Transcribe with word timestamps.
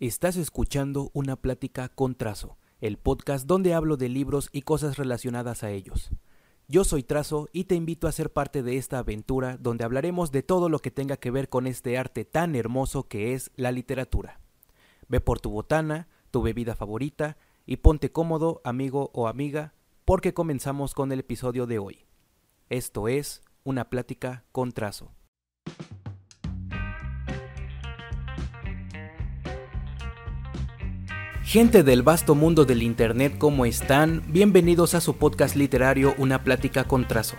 Estás 0.00 0.36
escuchando 0.36 1.10
una 1.12 1.34
plática 1.34 1.88
con 1.88 2.14
Trazo, 2.14 2.56
el 2.80 2.98
podcast 2.98 3.48
donde 3.48 3.74
hablo 3.74 3.96
de 3.96 4.08
libros 4.08 4.48
y 4.52 4.62
cosas 4.62 4.96
relacionadas 4.96 5.64
a 5.64 5.72
ellos. 5.72 6.12
Yo 6.68 6.84
soy 6.84 7.02
Trazo 7.02 7.48
y 7.52 7.64
te 7.64 7.74
invito 7.74 8.06
a 8.06 8.12
ser 8.12 8.32
parte 8.32 8.62
de 8.62 8.76
esta 8.76 9.00
aventura 9.00 9.56
donde 9.56 9.82
hablaremos 9.82 10.30
de 10.30 10.44
todo 10.44 10.68
lo 10.68 10.78
que 10.78 10.92
tenga 10.92 11.16
que 11.16 11.32
ver 11.32 11.48
con 11.48 11.66
este 11.66 11.98
arte 11.98 12.24
tan 12.24 12.54
hermoso 12.54 13.08
que 13.08 13.34
es 13.34 13.50
la 13.56 13.72
literatura. 13.72 14.38
Ve 15.08 15.20
por 15.20 15.40
tu 15.40 15.50
botana, 15.50 16.06
tu 16.30 16.42
bebida 16.42 16.76
favorita 16.76 17.36
y 17.66 17.78
ponte 17.78 18.12
cómodo, 18.12 18.60
amigo 18.62 19.10
o 19.14 19.26
amiga, 19.26 19.74
porque 20.04 20.32
comenzamos 20.32 20.94
con 20.94 21.10
el 21.10 21.18
episodio 21.18 21.66
de 21.66 21.80
hoy. 21.80 22.06
Esto 22.68 23.08
es 23.08 23.42
una 23.64 23.90
plática 23.90 24.44
con 24.52 24.70
Trazo. 24.70 25.10
Gente 31.48 31.82
del 31.82 32.02
vasto 32.02 32.34
mundo 32.34 32.66
del 32.66 32.82
Internet, 32.82 33.36
¿cómo 33.38 33.64
están? 33.64 34.22
Bienvenidos 34.28 34.94
a 34.94 35.00
su 35.00 35.16
podcast 35.16 35.56
literario 35.56 36.14
Una 36.18 36.44
plática 36.44 36.84
con 36.84 37.08
trazo. 37.08 37.36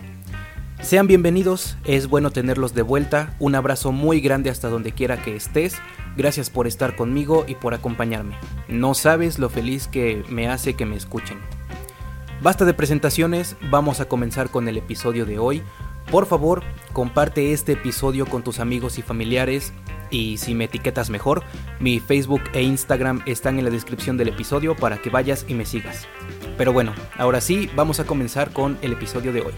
Sean 0.82 1.06
bienvenidos, 1.06 1.76
es 1.84 2.08
bueno 2.08 2.32
tenerlos 2.32 2.74
de 2.74 2.82
vuelta, 2.82 3.36
un 3.38 3.54
abrazo 3.54 3.92
muy 3.92 4.20
grande 4.20 4.50
hasta 4.50 4.68
donde 4.68 4.90
quiera 4.90 5.22
que 5.22 5.36
estés, 5.36 5.76
gracias 6.16 6.50
por 6.50 6.66
estar 6.66 6.96
conmigo 6.96 7.44
y 7.46 7.54
por 7.54 7.72
acompañarme. 7.72 8.34
No 8.66 8.94
sabes 8.94 9.38
lo 9.38 9.48
feliz 9.48 9.86
que 9.86 10.24
me 10.28 10.48
hace 10.48 10.74
que 10.74 10.86
me 10.86 10.96
escuchen. 10.96 11.38
Basta 12.42 12.64
de 12.64 12.74
presentaciones, 12.74 13.54
vamos 13.70 14.00
a 14.00 14.08
comenzar 14.08 14.50
con 14.50 14.66
el 14.66 14.76
episodio 14.76 15.24
de 15.24 15.38
hoy. 15.38 15.62
Por 16.10 16.26
favor, 16.26 16.64
comparte 16.92 17.52
este 17.52 17.72
episodio 17.72 18.26
con 18.26 18.42
tus 18.42 18.58
amigos 18.58 18.98
y 18.98 19.02
familiares, 19.02 19.72
y 20.10 20.38
si 20.38 20.56
me 20.56 20.64
etiquetas 20.64 21.08
mejor, 21.08 21.44
mi 21.78 22.00
Facebook 22.00 22.42
e 22.52 22.62
Instagram 22.62 23.22
están 23.26 23.58
en 23.58 23.64
la 23.64 23.70
descripción 23.70 24.16
del 24.16 24.26
episodio 24.26 24.74
para 24.74 24.98
que 24.98 25.08
vayas 25.08 25.44
y 25.46 25.54
me 25.54 25.64
sigas. 25.64 26.08
Pero 26.58 26.72
bueno, 26.72 26.92
ahora 27.16 27.40
sí, 27.40 27.70
vamos 27.76 28.00
a 28.00 28.06
comenzar 28.06 28.52
con 28.52 28.76
el 28.82 28.92
episodio 28.92 29.32
de 29.32 29.42
hoy. 29.42 29.52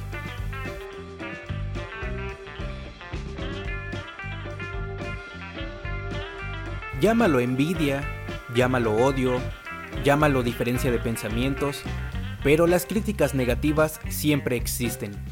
Llámalo 7.00 7.40
envidia, 7.40 8.04
llámalo 8.54 8.94
odio, 8.94 9.40
llámalo 10.04 10.42
diferencia 10.42 10.90
de 10.90 10.98
pensamientos, 10.98 11.82
pero 12.44 12.66
las 12.66 12.84
críticas 12.84 13.34
negativas 13.34 14.00
siempre 14.10 14.56
existen. 14.56 15.31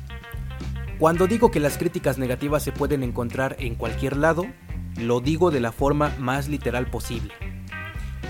Cuando 1.00 1.26
digo 1.26 1.50
que 1.50 1.60
las 1.60 1.78
críticas 1.78 2.18
negativas 2.18 2.62
se 2.62 2.72
pueden 2.72 3.02
encontrar 3.02 3.56
en 3.58 3.74
cualquier 3.74 4.18
lado, 4.18 4.44
lo 4.98 5.20
digo 5.20 5.50
de 5.50 5.58
la 5.58 5.72
forma 5.72 6.14
más 6.18 6.46
literal 6.46 6.90
posible. 6.90 7.32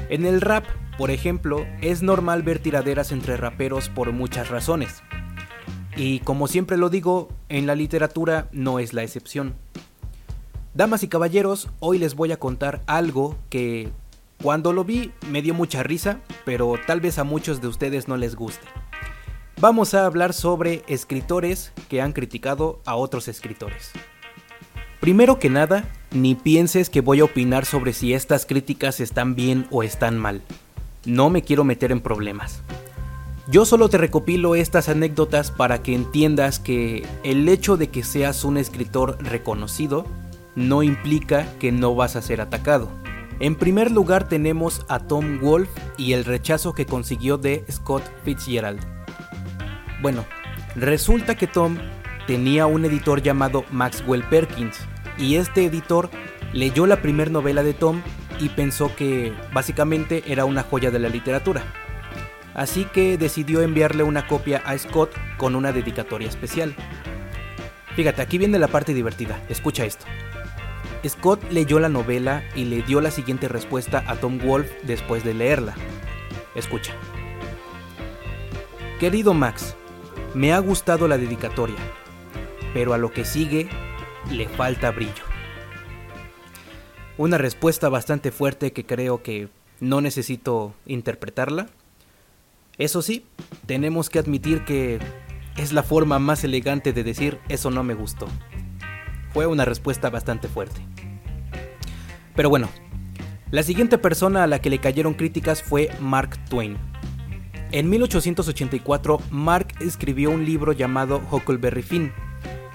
En 0.09 0.25
el 0.25 0.41
rap, 0.41 0.65
por 0.97 1.11
ejemplo, 1.11 1.67
es 1.81 2.03
normal 2.03 2.45
ver 2.45 2.61
tiraderas 2.61 3.11
entre 3.11 3.37
raperos 3.37 3.89
por 3.89 4.13
muchas 4.13 4.51
razones. 4.51 5.03
Y 5.97 6.21
como 6.21 6.47
siempre 6.47 6.77
lo 6.77 6.91
digo, 6.91 7.31
en 7.49 7.67
la 7.67 7.75
literatura 7.75 8.49
no 8.53 8.79
es 8.79 8.93
la 8.93 9.03
excepción. 9.03 9.57
Damas 10.73 11.03
y 11.03 11.09
caballeros, 11.09 11.71
hoy 11.81 11.99
les 11.99 12.15
voy 12.15 12.31
a 12.31 12.39
contar 12.39 12.83
algo 12.87 13.37
que 13.49 13.89
cuando 14.41 14.73
lo 14.73 14.85
vi 14.85 15.11
me 15.29 15.43
dio 15.43 15.55
mucha 15.55 15.83
risa, 15.83 16.21
pero 16.45 16.77
tal 16.87 17.01
vez 17.01 17.19
a 17.19 17.25
muchos 17.25 17.61
de 17.61 17.67
ustedes 17.67 18.07
no 18.07 18.17
les 18.17 18.37
guste. 18.37 18.69
Vamos 19.61 19.93
a 19.93 20.07
hablar 20.07 20.33
sobre 20.33 20.83
escritores 20.87 21.71
que 21.91 22.01
han 22.01 22.13
criticado 22.13 22.81
a 22.87 22.97
otros 22.97 23.29
escritores. 23.29 23.91
Primero 25.01 25.39
que 25.39 25.51
nada, 25.51 25.85
ni 26.13 26.35
pienses 26.35 26.89
que 26.89 27.03
voy 27.03 27.21
a 27.21 27.25
opinar 27.25 27.67
sobre 27.67 27.93
si 27.93 28.15
estas 28.15 28.47
críticas 28.47 29.01
están 29.01 29.35
bien 29.35 29.67
o 29.71 29.83
están 29.83 30.17
mal. 30.17 30.41
No 31.05 31.29
me 31.29 31.43
quiero 31.43 31.65
meter 31.65 31.93
en 31.93 32.01
problemas. 32.01 32.63
Yo 33.49 33.67
solo 33.67 33.91
te 33.91 33.99
recopilo 33.99 34.55
estas 34.55 34.89
anécdotas 34.89 35.51
para 35.51 35.83
que 35.83 35.95
entiendas 35.95 36.59
que 36.59 37.07
el 37.23 37.47
hecho 37.47 37.77
de 37.77 37.91
que 37.91 38.03
seas 38.03 38.45
un 38.45 38.57
escritor 38.57 39.19
reconocido 39.23 40.07
no 40.55 40.83
implica 40.83 41.47
que 41.59 41.71
no 41.71 41.95
vas 41.95 42.17
a 42.17 42.23
ser 42.23 42.41
atacado. 42.41 42.89
En 43.41 43.57
primer 43.57 43.91
lugar 43.91 44.27
tenemos 44.27 44.87
a 44.89 45.01
Tom 45.01 45.39
Wolfe 45.39 45.79
y 45.99 46.15
el 46.15 46.25
rechazo 46.25 46.73
que 46.73 46.87
consiguió 46.87 47.37
de 47.37 47.63
Scott 47.71 48.05
Fitzgerald. 48.25 49.00
Bueno, 50.01 50.25
resulta 50.77 51.35
que 51.35 51.47
Tom 51.47 51.79
tenía 52.27 52.67
un 52.67 52.85
editor 52.85 53.23
llamado 53.23 53.65
Maxwell 53.71 54.25
Perkins, 54.25 54.79
y 55.19 55.37
este 55.37 55.67
editor 55.67 56.11
leyó 56.53 56.87
la 56.87 57.03
primera 57.03 57.31
novela 57.31 57.63
de 57.63 57.75
Tom 57.75 58.03
y 58.41 58.49
pensó 58.49 58.95
que 58.97 59.35
básicamente 59.53 60.25
era 60.27 60.47
una 60.47 60.63
joya 60.63 60.91
de 60.91 60.99
la 60.99 61.09
literatura. 61.09 61.63
Así 62.55 62.85
que 62.87 63.19
decidió 63.19 63.61
enviarle 63.61 64.03
una 64.03 64.27
copia 64.27 64.63
a 64.65 64.77
Scott 64.79 65.15
con 65.37 65.55
una 65.55 65.73
dedicatoria 65.73 66.29
especial. 66.29 66.75
Fíjate, 67.95 68.23
aquí 68.23 68.39
viene 68.39 68.59
la 68.59 68.69
parte 68.69 68.95
divertida, 68.95 69.43
escucha 69.49 69.85
esto. 69.85 70.07
Scott 71.07 71.43
leyó 71.51 71.79
la 71.81 71.89
novela 71.89 72.43
y 72.55 72.65
le 72.65 72.83
dio 72.83 73.01
la 73.01 73.11
siguiente 73.11 73.49
respuesta 73.49 74.05
a 74.07 74.17
Tom 74.17 74.39
Wolfe 74.39 74.75
después 74.85 75.25
de 75.25 75.35
leerla. 75.35 75.75
Escucha. 76.55 76.93
Querido 78.99 79.33
Max, 79.33 79.77
me 80.35 80.53
ha 80.53 80.59
gustado 80.59 81.09
la 81.09 81.19
dedicatoria 81.19 81.77
pero 82.73 82.95
a 82.95 82.99
lo 82.99 83.13
que 83.13 83.25
sigue 83.25 83.69
le 84.31 84.49
falta 84.49 84.91
brillo. 84.91 85.25
Una 87.17 87.39
respuesta 87.39 87.89
bastante 87.89 88.31
fuerte 88.31 88.73
que 88.73 88.87
creo 88.87 89.23
que 89.23 89.49
no 89.81 90.01
necesito 90.01 90.75
interpretarla. 90.87 91.67
Eso 92.79 93.03
sí, 93.03 93.27
tenemos 93.67 94.09
que 94.09 94.19
admitir 94.19 94.65
que 94.65 94.99
es 95.57 95.73
la 95.73 95.83
forma 95.83 96.19
más 96.19 96.45
elegante 96.45 96.93
de 96.93 97.05
decir 97.05 97.39
eso 97.49 97.71
no 97.71 97.83
me 97.83 97.95
gustó. 97.95 98.27
Fue 99.33 99.47
una 99.47 99.65
respuesta 99.65 100.09
bastante 100.11 100.49
fuerte. 100.49 100.81
Pero 102.35 102.49
bueno, 102.49 102.71
la 103.51 103.63
siguiente 103.63 103.99
persona 103.99 104.45
a 104.45 104.47
la 104.47 104.61
que 104.61 104.71
le 104.71 104.79
cayeron 104.79 105.15
críticas 105.15 105.63
fue 105.63 105.91
Mark 106.01 106.39
Twain. 106.49 106.79
En 107.73 107.89
1884, 107.89 109.21
Mark 109.31 109.69
escribió 109.79 110.31
un 110.31 110.45
libro 110.45 110.73
llamado 110.73 111.23
Huckleberry 111.31 111.83
Finn, 111.83 112.13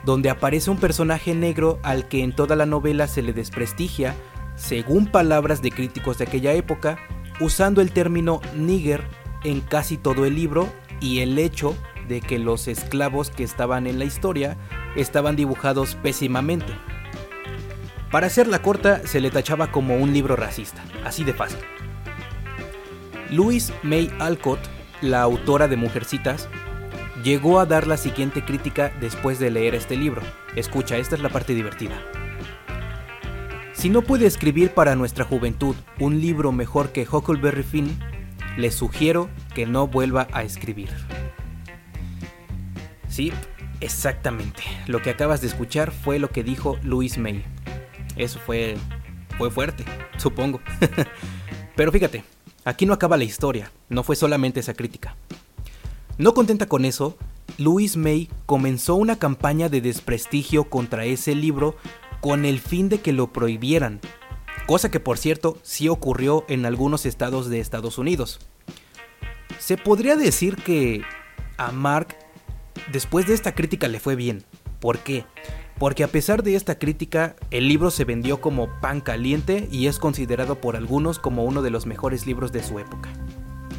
donde 0.05 0.29
aparece 0.29 0.71
un 0.71 0.77
personaje 0.77 1.35
negro 1.35 1.79
al 1.83 2.07
que 2.07 2.23
en 2.23 2.33
toda 2.33 2.55
la 2.55 2.65
novela 2.65 3.07
se 3.07 3.21
le 3.21 3.33
desprestigia, 3.33 4.15
según 4.55 5.07
palabras 5.07 5.61
de 5.61 5.71
críticos 5.71 6.17
de 6.17 6.23
aquella 6.23 6.53
época, 6.53 6.97
usando 7.41 7.81
el 7.81 7.91
término 7.91 8.39
nigger 8.55 9.03
en 9.43 9.59
casi 9.59 9.97
todo 9.97 10.25
el 10.25 10.35
libro 10.35 10.69
y 11.01 11.19
el 11.19 11.37
hecho 11.39 11.75
de 12.07 12.21
que 12.21 12.39
los 12.39 12.69
esclavos 12.69 13.29
que 13.31 13.43
estaban 13.43 13.87
en 13.87 13.99
la 13.99 14.05
historia 14.05 14.57
estaban 14.95 15.35
dibujados 15.35 15.95
pésimamente. 15.95 16.73
Para 18.11 18.27
hacerla 18.27 18.61
corta, 18.61 19.05
se 19.05 19.19
le 19.19 19.29
tachaba 19.29 19.73
como 19.73 19.97
un 19.97 20.13
libro 20.13 20.37
racista, 20.37 20.81
así 21.03 21.25
de 21.25 21.33
fácil. 21.33 21.59
Louise 23.29 23.73
May 23.83 24.09
Alcott, 24.19 24.59
la 25.01 25.21
autora 25.21 25.67
de 25.67 25.77
Mujercitas, 25.77 26.49
llegó 27.23 27.59
a 27.59 27.65
dar 27.65 27.87
la 27.87 27.97
siguiente 27.97 28.43
crítica 28.43 28.91
después 28.99 29.39
de 29.39 29.51
leer 29.51 29.75
este 29.75 29.95
libro. 29.95 30.21
Escucha, 30.55 30.97
esta 30.97 31.15
es 31.15 31.21
la 31.21 31.29
parte 31.29 31.53
divertida. 31.53 31.95
Si 33.73 33.89
no 33.89 34.01
puede 34.01 34.25
escribir 34.25 34.71
para 34.71 34.95
nuestra 34.95 35.25
juventud 35.25 35.75
un 35.99 36.19
libro 36.21 36.51
mejor 36.51 36.91
que 36.91 37.07
Huckleberry 37.09 37.63
Finn, 37.63 37.99
le 38.57 38.71
sugiero 38.71 39.29
que 39.53 39.65
no 39.65 39.87
vuelva 39.87 40.27
a 40.31 40.43
escribir. 40.43 40.89
Sí, 43.07 43.31
exactamente. 43.81 44.63
Lo 44.87 45.01
que 45.01 45.09
acabas 45.09 45.41
de 45.41 45.47
escuchar 45.47 45.91
fue 45.91 46.19
lo 46.19 46.29
que 46.29 46.43
dijo 46.43 46.77
Louis 46.83 47.17
May. 47.17 47.43
Eso 48.15 48.39
fue 48.39 48.75
fue 49.37 49.51
fuerte, 49.51 49.83
supongo. 50.17 50.61
Pero 51.75 51.91
fíjate, 51.91 52.23
aquí 52.65 52.85
no 52.85 52.93
acaba 52.93 53.15
la 53.15 53.23
historia, 53.23 53.71
no 53.87 54.03
fue 54.03 54.17
solamente 54.17 54.59
esa 54.59 54.73
crítica. 54.73 55.15
No 56.17 56.33
contenta 56.33 56.67
con 56.67 56.83
eso, 56.83 57.17
Louise 57.57 57.97
May 57.97 58.29
comenzó 58.45 58.95
una 58.95 59.17
campaña 59.17 59.69
de 59.69 59.81
desprestigio 59.81 60.69
contra 60.69 61.05
ese 61.05 61.35
libro 61.35 61.77
con 62.19 62.43
el 62.43 62.59
fin 62.59 62.89
de 62.89 62.99
que 62.99 63.13
lo 63.13 63.31
prohibieran, 63.31 64.01
cosa 64.65 64.89
que 64.89 64.99
por 64.99 65.17
cierto 65.17 65.57
sí 65.61 65.87
ocurrió 65.87 66.43
en 66.49 66.65
algunos 66.65 67.05
estados 67.05 67.49
de 67.49 67.59
Estados 67.59 67.97
Unidos. 67.97 68.39
Se 69.59 69.77
podría 69.77 70.15
decir 70.15 70.55
que 70.57 71.03
a 71.57 71.71
Mark 71.71 72.15
después 72.91 73.27
de 73.27 73.33
esta 73.35 73.53
crítica 73.53 73.87
le 73.87 73.99
fue 73.99 74.15
bien. 74.15 74.43
¿Por 74.79 74.99
qué? 74.99 75.25
Porque 75.77 76.03
a 76.03 76.07
pesar 76.07 76.43
de 76.43 76.55
esta 76.55 76.79
crítica, 76.79 77.35
el 77.51 77.67
libro 77.67 77.91
se 77.91 78.05
vendió 78.05 78.39
como 78.39 78.69
pan 78.79 79.01
caliente 79.01 79.67
y 79.71 79.87
es 79.87 79.99
considerado 79.99 80.61
por 80.61 80.75
algunos 80.75 81.19
como 81.19 81.43
uno 81.43 81.61
de 81.61 81.69
los 81.69 81.85
mejores 81.85 82.25
libros 82.25 82.51
de 82.51 82.63
su 82.63 82.79
época. 82.79 83.09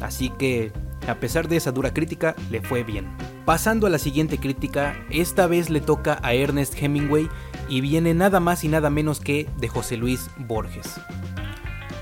Así 0.01 0.29
que 0.29 0.71
a 1.07 1.15
pesar 1.15 1.47
de 1.47 1.55
esa 1.55 1.71
dura 1.71 1.93
crítica, 1.93 2.35
le 2.51 2.61
fue 2.61 2.83
bien. 2.83 3.07
Pasando 3.45 3.87
a 3.87 3.89
la 3.89 3.97
siguiente 3.97 4.37
crítica, 4.37 4.97
esta 5.09 5.47
vez 5.47 5.69
le 5.69 5.79
toca 5.79 6.19
a 6.21 6.33
Ernest 6.33 6.75
Hemingway 6.77 7.29
y 7.69 7.81
viene 7.81 8.13
nada 8.13 8.39
más 8.39 8.63
y 8.63 8.67
nada 8.67 8.89
menos 8.89 9.19
que 9.19 9.49
de 9.57 9.69
José 9.69 9.95
Luis 9.95 10.29
Borges. 10.37 10.99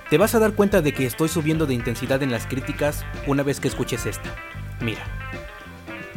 Te 0.09 0.17
vas 0.17 0.33
a 0.35 0.39
dar 0.39 0.53
cuenta 0.53 0.81
de 0.81 0.93
que 0.93 1.05
estoy 1.05 1.29
subiendo 1.29 1.65
de 1.65 1.73
intensidad 1.73 2.21
en 2.23 2.31
las 2.31 2.47
críticas 2.47 3.05
una 3.27 3.43
vez 3.43 3.59
que 3.59 3.67
escuches 3.67 4.05
esta. 4.05 4.35
Mira. 4.81 5.03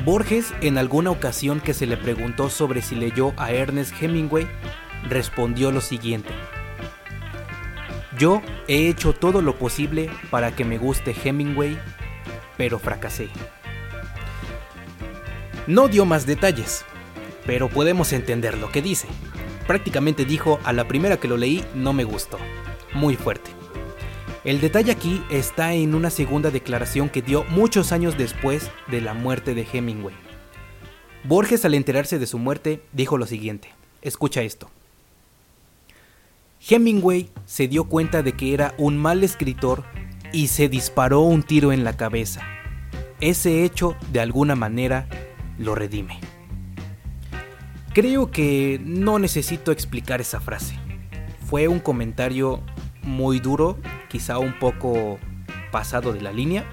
Borges, 0.04 0.54
en 0.60 0.78
alguna 0.78 1.10
ocasión 1.10 1.60
que 1.60 1.74
se 1.74 1.86
le 1.86 1.96
preguntó 1.96 2.50
sobre 2.50 2.82
si 2.82 2.94
leyó 2.94 3.32
a 3.36 3.50
Ernest 3.50 3.92
Hemingway, 4.00 4.46
respondió 5.08 5.70
lo 5.72 5.80
siguiente. 5.80 6.30
Yo 8.16 8.42
he 8.68 8.88
hecho 8.88 9.12
todo 9.12 9.42
lo 9.42 9.56
posible 9.56 10.10
para 10.30 10.54
que 10.54 10.64
me 10.64 10.78
guste 10.78 11.14
Hemingway, 11.24 11.78
pero 12.56 12.78
fracasé. 12.78 13.28
No 15.66 15.88
dio 15.88 16.04
más 16.04 16.26
detalles, 16.26 16.84
pero 17.44 17.68
podemos 17.68 18.12
entender 18.12 18.56
lo 18.56 18.70
que 18.70 18.82
dice. 18.82 19.08
Prácticamente 19.66 20.24
dijo, 20.24 20.58
a 20.64 20.72
la 20.72 20.88
primera 20.88 21.18
que 21.18 21.28
lo 21.28 21.36
leí 21.36 21.64
no 21.74 21.92
me 21.92 22.04
gustó. 22.04 22.38
Muy 22.94 23.16
fuerte. 23.16 23.57
El 24.48 24.62
detalle 24.62 24.90
aquí 24.90 25.22
está 25.28 25.74
en 25.74 25.94
una 25.94 26.08
segunda 26.08 26.50
declaración 26.50 27.10
que 27.10 27.20
dio 27.20 27.44
muchos 27.50 27.92
años 27.92 28.16
después 28.16 28.70
de 28.90 29.02
la 29.02 29.12
muerte 29.12 29.52
de 29.52 29.66
Hemingway. 29.70 30.14
Borges 31.24 31.66
al 31.66 31.74
enterarse 31.74 32.18
de 32.18 32.26
su 32.26 32.38
muerte 32.38 32.80
dijo 32.94 33.18
lo 33.18 33.26
siguiente, 33.26 33.68
escucha 34.00 34.40
esto. 34.40 34.70
Hemingway 36.66 37.28
se 37.44 37.68
dio 37.68 37.84
cuenta 37.90 38.22
de 38.22 38.32
que 38.32 38.54
era 38.54 38.74
un 38.78 38.96
mal 38.96 39.22
escritor 39.22 39.84
y 40.32 40.46
se 40.46 40.70
disparó 40.70 41.20
un 41.20 41.42
tiro 41.42 41.70
en 41.70 41.84
la 41.84 41.98
cabeza. 41.98 42.40
Ese 43.20 43.64
hecho, 43.64 43.96
de 44.12 44.20
alguna 44.20 44.56
manera, 44.56 45.10
lo 45.58 45.74
redime. 45.74 46.20
Creo 47.92 48.30
que 48.30 48.80
no 48.82 49.18
necesito 49.18 49.72
explicar 49.72 50.22
esa 50.22 50.40
frase. 50.40 50.74
Fue 51.46 51.68
un 51.68 51.80
comentario 51.80 52.62
muy 53.08 53.40
duro, 53.40 53.78
quizá 54.08 54.38
un 54.38 54.58
poco 54.58 55.18
pasado 55.72 56.12
de 56.12 56.20
la 56.20 56.32
línea, 56.32 56.64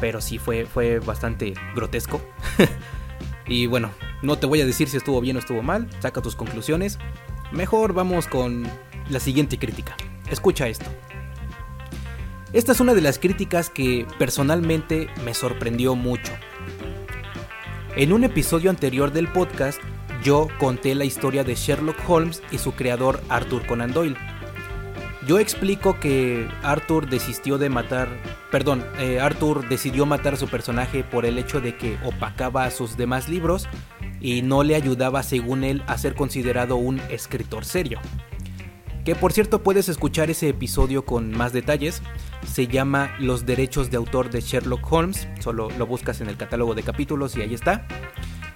pero 0.00 0.20
sí 0.20 0.38
fue, 0.38 0.64
fue 0.64 1.00
bastante 1.00 1.54
grotesco. 1.74 2.20
y 3.46 3.66
bueno, 3.66 3.90
no 4.22 4.38
te 4.38 4.46
voy 4.46 4.60
a 4.60 4.66
decir 4.66 4.88
si 4.88 4.96
estuvo 4.96 5.20
bien 5.20 5.36
o 5.36 5.40
estuvo 5.40 5.62
mal, 5.62 5.88
saca 6.00 6.22
tus 6.22 6.36
conclusiones. 6.36 6.98
Mejor 7.52 7.92
vamos 7.92 8.26
con 8.26 8.66
la 9.10 9.20
siguiente 9.20 9.58
crítica. 9.58 9.96
Escucha 10.30 10.68
esto. 10.68 10.86
Esta 12.52 12.72
es 12.72 12.80
una 12.80 12.94
de 12.94 13.02
las 13.02 13.18
críticas 13.18 13.68
que 13.68 14.06
personalmente 14.18 15.08
me 15.24 15.34
sorprendió 15.34 15.94
mucho. 15.94 16.32
En 17.96 18.12
un 18.12 18.24
episodio 18.24 18.70
anterior 18.70 19.12
del 19.12 19.28
podcast, 19.28 19.80
yo 20.22 20.48
conté 20.58 20.94
la 20.94 21.04
historia 21.04 21.44
de 21.44 21.54
Sherlock 21.54 21.98
Holmes 22.08 22.42
y 22.50 22.58
su 22.58 22.72
creador 22.72 23.20
Arthur 23.28 23.66
Conan 23.66 23.92
Doyle. 23.92 24.16
Yo 25.28 25.38
explico 25.38 26.00
que 26.00 26.48
Arthur 26.62 27.10
desistió 27.10 27.58
de 27.58 27.68
matar, 27.68 28.08
perdón, 28.50 28.82
eh, 28.98 29.20
Arthur 29.20 29.68
decidió 29.68 30.06
matar 30.06 30.32
a 30.32 30.36
su 30.38 30.48
personaje 30.48 31.04
por 31.04 31.26
el 31.26 31.36
hecho 31.36 31.60
de 31.60 31.76
que 31.76 31.98
opacaba 32.02 32.64
a 32.64 32.70
sus 32.70 32.96
demás 32.96 33.28
libros 33.28 33.68
y 34.22 34.40
no 34.40 34.62
le 34.62 34.74
ayudaba 34.74 35.22
según 35.22 35.64
él 35.64 35.82
a 35.86 35.98
ser 35.98 36.14
considerado 36.14 36.76
un 36.76 36.98
escritor 37.10 37.66
serio. 37.66 38.00
Que 39.04 39.14
por 39.14 39.34
cierto 39.34 39.62
puedes 39.62 39.90
escuchar 39.90 40.30
ese 40.30 40.48
episodio 40.48 41.04
con 41.04 41.30
más 41.30 41.52
detalles, 41.52 42.00
se 42.50 42.66
llama 42.66 43.14
Los 43.18 43.44
derechos 43.44 43.90
de 43.90 43.98
autor 43.98 44.30
de 44.30 44.40
Sherlock 44.40 44.90
Holmes, 44.90 45.28
solo 45.40 45.68
lo 45.76 45.86
buscas 45.86 46.22
en 46.22 46.30
el 46.30 46.38
catálogo 46.38 46.74
de 46.74 46.84
capítulos 46.84 47.36
y 47.36 47.42
ahí 47.42 47.52
está. 47.52 47.86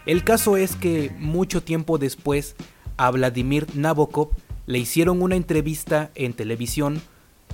El 0.07 0.25
caso 0.25 0.57
es 0.57 0.75
que 0.77 1.15
mucho 1.19 1.63
tiempo 1.63 1.99
después 1.99 2.57
a 2.97 3.11
Vladimir 3.11 3.67
Nabokov 3.75 4.31
le 4.67 4.79
hicieron 4.79 5.23
una 5.23 5.37
entrevista 5.37 6.11
en 6.14 6.32
televisión 6.35 7.03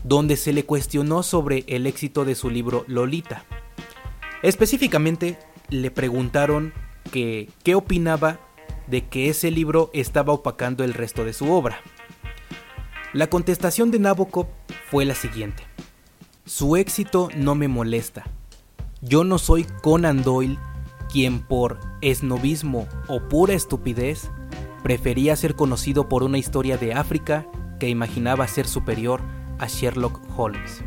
donde 0.05 0.37
se 0.37 0.53
le 0.53 0.65
cuestionó 0.65 1.23
sobre 1.23 1.65
el 1.67 1.87
éxito 1.87 2.25
de 2.25 2.35
su 2.35 2.51
libro 2.51 2.85
Lolita. 2.87 3.45
Específicamente 4.43 5.39
le 5.71 5.91
preguntaron 5.91 6.73
que 7.11 7.49
qué 7.65 7.75
opinaba 7.75 8.41
de 8.87 9.07
que 9.07 9.29
ese 9.29 9.51
libro 9.51 9.91
estaba 9.93 10.33
opacando 10.33 10.85
el 10.85 10.95
resto 10.95 11.25
de 11.25 11.33
su 11.33 11.51
obra. 11.51 11.81
La 13.13 13.29
contestación 13.29 13.91
de 13.91 13.99
Nabokov 13.99 14.47
fue 14.91 15.05
la 15.05 15.15
siguiente. 15.15 15.65
Su 16.45 16.77
éxito 16.77 17.29
no 17.37 17.55
me 17.55 17.69
molesta. 17.69 18.25
Yo 19.01 19.25
no 19.25 19.39
soy 19.39 19.65
Conan 19.83 20.23
Doyle 20.23 20.59
quien 21.11 21.41
por 21.41 21.81
esnovismo 22.01 22.87
o 23.09 23.21
pura 23.21 23.55
estupidez 23.55 24.31
prefería 24.83 25.37
ser 25.37 25.55
conocido 25.55 26.09
por 26.09 26.23
una 26.23 26.39
historia 26.39 26.77
de 26.77 26.95
África 26.95 27.47
que 27.79 27.89
imaginaba 27.89 28.47
ser 28.49 28.67
superior 28.67 29.21
a 29.59 29.67
Sherlock 29.67 30.21
Holmes. 30.37 30.83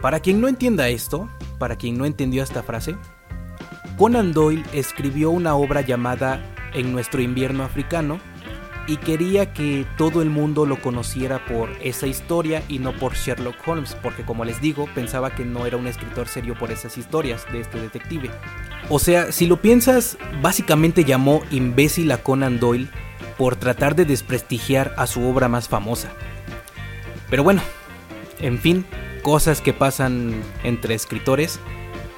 Para 0.00 0.20
quien 0.20 0.40
no 0.40 0.48
entienda 0.48 0.88
esto, 0.88 1.28
para 1.58 1.76
quien 1.76 1.96
no 1.96 2.06
entendió 2.06 2.42
esta 2.42 2.62
frase, 2.62 2.96
Conan 3.96 4.32
Doyle 4.32 4.64
escribió 4.72 5.30
una 5.30 5.54
obra 5.54 5.80
llamada 5.80 6.42
En 6.74 6.92
nuestro 6.92 7.20
invierno 7.20 7.62
africano 7.62 8.18
y 8.86 8.96
quería 8.96 9.52
que 9.52 9.86
todo 9.96 10.22
el 10.22 10.30
mundo 10.30 10.66
lo 10.66 10.80
conociera 10.80 11.44
por 11.44 11.70
esa 11.80 12.06
historia 12.06 12.62
y 12.68 12.78
no 12.78 12.92
por 12.92 13.14
Sherlock 13.14 13.56
Holmes, 13.66 13.96
porque 14.02 14.24
como 14.24 14.44
les 14.44 14.60
digo, 14.60 14.88
pensaba 14.94 15.34
que 15.34 15.44
no 15.44 15.66
era 15.66 15.76
un 15.76 15.86
escritor 15.86 16.28
serio 16.28 16.54
por 16.58 16.70
esas 16.70 16.98
historias 16.98 17.46
de 17.52 17.60
este 17.60 17.80
detective. 17.80 18.30
O 18.88 18.98
sea, 18.98 19.30
si 19.30 19.46
lo 19.46 19.62
piensas, 19.62 20.18
básicamente 20.40 21.04
llamó 21.04 21.42
imbécil 21.50 22.10
a 22.10 22.18
Conan 22.18 22.58
Doyle 22.58 22.88
por 23.38 23.56
tratar 23.56 23.94
de 23.94 24.04
desprestigiar 24.04 24.94
a 24.96 25.06
su 25.06 25.24
obra 25.26 25.48
más 25.48 25.68
famosa. 25.68 26.10
Pero 27.30 27.44
bueno, 27.44 27.62
en 28.40 28.58
fin, 28.58 28.84
cosas 29.22 29.60
que 29.60 29.72
pasan 29.72 30.42
entre 30.64 30.94
escritores. 30.94 31.60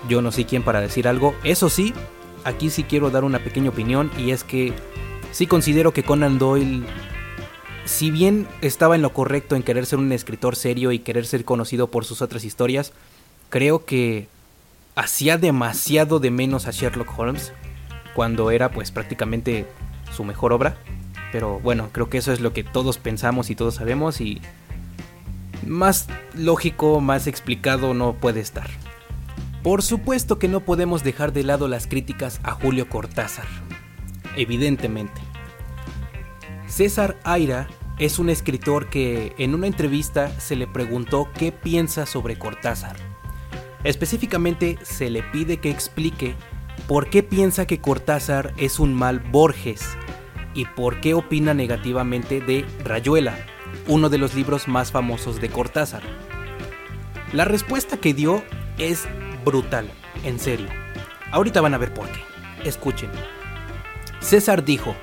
Yo 0.09 0.23
no 0.23 0.33
sé 0.33 0.45
quién 0.45 0.63
para 0.63 0.81
decir 0.81 1.07
algo. 1.07 1.35
Eso 1.45 1.69
sí, 1.69 1.95
aquí 2.45 2.71
sí 2.71 2.85
quiero 2.85 3.11
dar 3.11 3.25
una 3.25 3.39
pequeña 3.39 3.71
opinión 3.71 4.11
y 4.19 4.31
es 4.31 4.45
que 4.45 4.73
sí 5.35 5.49
considero 5.49 5.93
que 5.93 6.05
Conan 6.05 6.39
Doyle, 6.39 6.85
si 7.85 8.13
bien 8.13 8.47
estaba 8.63 8.95
en 8.95 9.03
lo 9.03 9.13
correcto 9.13 9.57
en 9.57 9.65
querer 9.65 9.85
ser 9.85 9.99
un 9.99 10.13
escritor 10.13 10.55
serio 10.55 10.93
y 10.93 11.01
querer 11.01 11.27
ser 11.27 11.45
conocido 11.45 11.89
por 11.89 12.05
sus 12.05 12.23
otras 12.23 12.45
historias, 12.45 12.93
creo 13.51 13.85
que 13.85 14.29
hacía 14.95 15.37
demasiado 15.37 16.21
de 16.21 16.31
menos 16.31 16.69
a 16.69 16.71
Sherlock 16.71 17.19
Holmes 17.19 17.53
cuando 18.15 18.53
era 18.53 18.71
pues 18.71 18.93
prácticamente 18.93 19.67
su 20.15 20.23
mejor 20.23 20.53
obra. 20.53 20.77
Pero 21.33 21.59
bueno, 21.59 21.89
creo 21.91 22.09
que 22.09 22.19
eso 22.19 22.33
es 22.33 22.41
lo 22.41 22.53
que 22.53 22.63
todos 22.63 22.99
pensamos 22.99 23.51
y 23.51 23.57
todos 23.57 23.75
sabemos 23.75 24.21
y 24.21 24.41
más 25.67 26.07
lógico, 26.35 27.01
más 27.01 27.27
explicado 27.27 27.93
no 27.93 28.15
puede 28.15 28.39
estar. 28.39 28.71
Por 29.65 29.83
supuesto 29.83 30.39
que 30.39 30.47
no 30.47 30.61
podemos 30.61 31.03
dejar 31.03 31.33
de 31.33 31.43
lado 31.43 31.67
las 31.67 31.89
críticas 31.89 32.39
a 32.45 32.53
Julio 32.53 32.89
Cortázar 32.89 33.49
evidentemente. 34.37 35.21
César 36.67 37.19
Aira 37.25 37.69
es 37.99 38.19
un 38.19 38.31
escritor 38.31 38.89
que 38.89 39.35
en 39.39 39.55
una 39.55 39.67
entrevista 39.67 40.29
se 40.41 40.57
le 40.57 40.67
preguntó 40.67 41.29
qué 41.33 41.53
piensa 41.53 42.07
sobre 42.07 42.37
Cortázar. 42.37 42.97
Específicamente 43.85 44.79
se 44.83 45.11
le 45.11 45.23
pide 45.23 45.59
que 45.59 45.71
explique 45.71 46.35
por 46.89 47.09
qué 47.09 47.23
piensa 47.23 47.67
que 47.67 47.81
Cortázar 47.81 48.53
es 48.57 48.81
un 48.81 48.95
mal 48.95 49.21
Borges 49.21 49.97
y 50.55 50.65
por 50.65 51.01
qué 51.01 51.15
opina 51.15 51.55
negativamente 51.55 52.41
de 52.41 52.65
Rayuela, 52.83 53.37
uno 53.87 54.09
de 54.09 54.19
los 54.19 54.35
libros 54.35 54.69
más 54.69 54.91
famosos 54.91 55.41
de 55.41 55.51
Cortázar. 55.51 56.03
La 57.33 57.45
respuesta 57.45 57.97
que 57.99 58.15
dio 58.15 58.43
es 58.79 59.07
brutal, 59.45 59.89
en 60.25 60.39
serio. 60.39 60.69
Ahorita 61.31 61.61
van 61.61 61.75
a 61.75 61.79
ver 61.79 61.93
por 61.93 62.09
qué. 62.09 62.21
Escuchen. 62.65 63.11
César 64.25 64.65
dijo, 64.65 64.95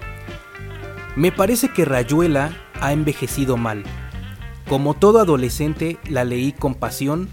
me 1.16 1.32
parece 1.32 1.70
que 1.70 1.86
Rayuela 1.86 2.58
ha 2.80 2.92
envejecido 2.92 3.56
mal. 3.56 3.84
Como 4.68 4.96
todo 4.96 5.20
adolescente 5.20 6.00
la 6.10 6.24
leí 6.24 6.54
con 6.54 6.74
pasión, 6.74 7.30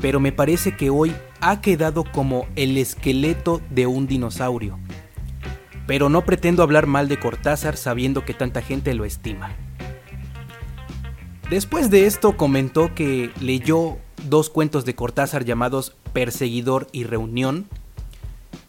pero 0.00 0.20
me 0.20 0.32
parece 0.32 0.74
que 0.74 0.88
hoy 0.88 1.14
ha 1.42 1.60
quedado 1.60 2.04
como 2.04 2.46
el 2.56 2.78
esqueleto 2.78 3.60
de 3.68 3.86
un 3.86 4.06
dinosaurio. 4.06 4.78
Pero 5.86 6.08
no 6.08 6.24
pretendo 6.24 6.62
hablar 6.62 6.86
mal 6.86 7.08
de 7.08 7.18
Cortázar 7.18 7.76
sabiendo 7.76 8.24
que 8.24 8.32
tanta 8.32 8.62
gente 8.62 8.94
lo 8.94 9.04
estima. 9.04 9.54
Después 11.50 11.90
de 11.90 12.06
esto 12.06 12.38
comentó 12.38 12.94
que 12.94 13.30
leyó 13.40 13.98
dos 14.28 14.48
cuentos 14.48 14.86
de 14.86 14.94
Cortázar 14.94 15.44
llamados 15.44 15.94
Perseguidor 16.14 16.86
y 16.92 17.04
Reunión, 17.04 17.68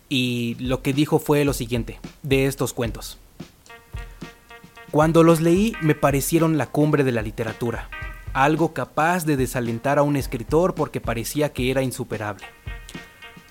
y 0.09 0.55
lo 0.59 0.81
que 0.81 0.91
dijo 0.91 1.19
fue 1.19 1.45
lo 1.45 1.53
siguiente 1.53 1.99
de 2.23 2.47
estos 2.47 2.73
cuentos. 2.73 3.19
Cuando 4.91 5.23
los 5.23 5.39
leí 5.39 5.73
me 5.81 5.93
parecieron 5.93 6.57
la 6.57 6.65
cumbre 6.65 7.03
de 7.03 7.11
la 7.11 7.21
literatura, 7.21 7.89
algo 8.33 8.73
capaz 8.73 9.25
de 9.25 9.37
desalentar 9.37 9.99
a 9.99 10.03
un 10.03 10.15
escritor 10.15 10.73
porque 10.73 10.99
parecía 10.99 11.53
que 11.53 11.69
era 11.69 11.83
insuperable. 11.83 12.45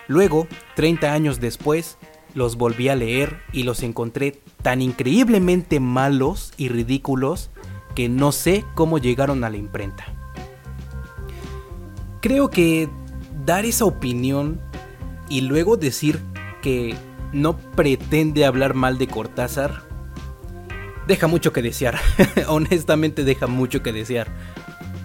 Luego, 0.08 0.48
30 0.74 1.12
años 1.12 1.38
después, 1.38 1.96
los 2.34 2.56
volví 2.56 2.88
a 2.88 2.96
leer 2.96 3.40
y 3.52 3.62
los 3.62 3.82
encontré 3.82 4.40
tan 4.62 4.82
increíblemente 4.82 5.80
malos 5.80 6.52
y 6.56 6.68
ridículos 6.68 7.50
que 7.94 8.08
no 8.08 8.32
sé 8.32 8.64
cómo 8.74 8.98
llegaron 8.98 9.44
a 9.44 9.50
la 9.50 9.56
imprenta. 9.56 10.06
Creo 12.20 12.50
que 12.50 12.88
dar 13.44 13.64
esa 13.64 13.84
opinión 13.84 14.60
y 15.28 15.42
luego 15.42 15.76
decir 15.76 16.20
no 17.32 17.56
pretende 17.56 18.44
hablar 18.44 18.74
mal 18.74 18.98
de 18.98 19.06
Cortázar 19.06 19.88
deja 21.08 21.26
mucho 21.26 21.52
que 21.52 21.62
desear. 21.62 21.98
Honestamente 22.46 23.24
deja 23.24 23.48
mucho 23.48 23.82
que 23.82 23.92
desear. 23.92 24.28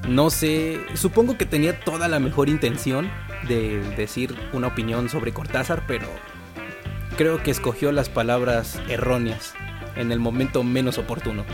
No 0.08 0.30
sé, 0.30 0.82
supongo 0.96 1.38
que 1.38 1.46
tenía 1.46 1.80
toda 1.80 2.10
la 2.10 2.20
mejor 2.20 2.50
intención 2.50 3.10
de 3.48 3.80
decir 3.96 4.36
una 4.52 4.68
opinión 4.68 5.10
sobre 5.10 5.34
Cortázar, 5.34 5.84
pero 5.88 6.08
creo 7.18 7.42
que 7.42 7.52
escogió 7.52 7.92
las 7.94 8.10
palabras 8.10 8.80
erróneas 8.90 9.54
en 9.96 10.12
el 10.12 10.20
momento 10.20 10.64
menos 10.64 10.98
oportuno. 10.98 11.46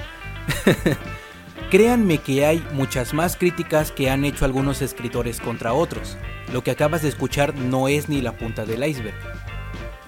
Créanme 1.69 2.17
que 2.17 2.47
hay 2.47 2.65
muchas 2.73 3.13
más 3.13 3.37
críticas 3.37 3.91
que 3.91 4.09
han 4.09 4.25
hecho 4.25 4.45
algunos 4.45 4.81
escritores 4.81 5.39
contra 5.39 5.73
otros. 5.73 6.17
Lo 6.51 6.63
que 6.63 6.71
acabas 6.71 7.03
de 7.03 7.09
escuchar 7.09 7.53
no 7.55 7.87
es 7.87 8.09
ni 8.09 8.21
la 8.21 8.35
punta 8.35 8.65
del 8.65 8.83
iceberg. 8.83 9.13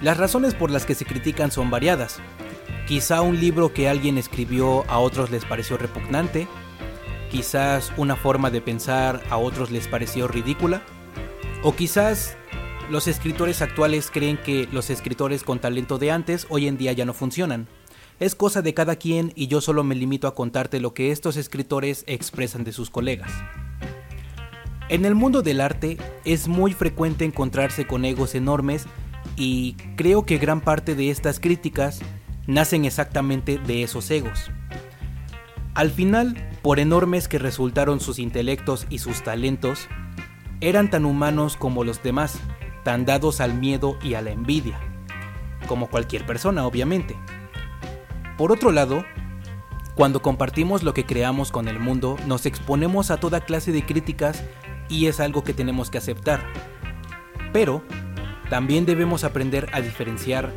Las 0.01 0.17
razones 0.17 0.55
por 0.55 0.71
las 0.71 0.87
que 0.87 0.95
se 0.95 1.05
critican 1.05 1.51
son 1.51 1.69
variadas. 1.69 2.17
Quizá 2.87 3.21
un 3.21 3.39
libro 3.39 3.71
que 3.71 3.87
alguien 3.87 4.17
escribió 4.17 4.83
a 4.89 4.97
otros 4.97 5.29
les 5.29 5.45
pareció 5.45 5.77
repugnante, 5.77 6.47
quizás 7.29 7.93
una 7.97 8.15
forma 8.15 8.49
de 8.49 8.61
pensar 8.61 9.21
a 9.29 9.37
otros 9.37 9.69
les 9.69 9.87
pareció 9.87 10.27
ridícula, 10.27 10.81
o 11.61 11.75
quizás 11.75 12.35
los 12.89 13.07
escritores 13.07 13.61
actuales 13.61 14.09
creen 14.11 14.37
que 14.37 14.67
los 14.71 14.89
escritores 14.89 15.43
con 15.43 15.59
talento 15.59 15.99
de 15.99 16.09
antes 16.09 16.47
hoy 16.49 16.67
en 16.67 16.77
día 16.77 16.93
ya 16.93 17.05
no 17.05 17.13
funcionan. 17.13 17.67
Es 18.19 18.33
cosa 18.33 18.63
de 18.63 18.73
cada 18.73 18.95
quien 18.95 19.31
y 19.35 19.47
yo 19.47 19.61
solo 19.61 19.83
me 19.83 19.95
limito 19.95 20.27
a 20.27 20.33
contarte 20.35 20.79
lo 20.79 20.95
que 20.95 21.11
estos 21.11 21.37
escritores 21.37 22.03
expresan 22.07 22.63
de 22.63 22.73
sus 22.73 22.89
colegas. 22.89 23.31
En 24.89 25.05
el 25.05 25.13
mundo 25.13 25.43
del 25.43 25.61
arte 25.61 25.97
es 26.25 26.47
muy 26.47 26.73
frecuente 26.73 27.23
encontrarse 27.23 27.85
con 27.85 28.03
egos 28.03 28.35
enormes 28.35 28.87
y 29.35 29.73
creo 29.95 30.25
que 30.25 30.37
gran 30.37 30.61
parte 30.61 30.95
de 30.95 31.09
estas 31.09 31.39
críticas 31.39 32.01
nacen 32.47 32.85
exactamente 32.85 33.57
de 33.57 33.83
esos 33.83 34.09
egos. 34.11 34.51
Al 35.73 35.89
final, 35.89 36.49
por 36.61 36.79
enormes 36.79 37.27
que 37.27 37.39
resultaron 37.39 37.99
sus 37.99 38.19
intelectos 38.19 38.85
y 38.89 38.99
sus 38.99 39.23
talentos, 39.23 39.87
eran 40.59 40.89
tan 40.89 41.05
humanos 41.05 41.55
como 41.55 41.83
los 41.83 42.03
demás, 42.03 42.39
tan 42.83 43.05
dados 43.05 43.41
al 43.41 43.53
miedo 43.53 43.97
y 44.03 44.15
a 44.15 44.21
la 44.21 44.31
envidia, 44.31 44.79
como 45.67 45.89
cualquier 45.89 46.25
persona, 46.25 46.65
obviamente. 46.65 47.15
Por 48.37 48.51
otro 48.51 48.71
lado, 48.71 49.05
cuando 49.95 50.21
compartimos 50.21 50.83
lo 50.83 50.93
que 50.93 51.05
creamos 51.05 51.51
con 51.51 51.67
el 51.67 51.79
mundo, 51.79 52.17
nos 52.25 52.45
exponemos 52.45 53.11
a 53.11 53.17
toda 53.17 53.41
clase 53.41 53.71
de 53.71 53.85
críticas 53.85 54.43
y 54.89 55.07
es 55.07 55.19
algo 55.19 55.43
que 55.43 55.53
tenemos 55.53 55.89
que 55.89 55.97
aceptar. 55.97 56.41
Pero 57.53 57.83
también 58.51 58.85
debemos 58.85 59.23
aprender 59.23 59.69
a 59.71 59.79
diferenciar 59.79 60.51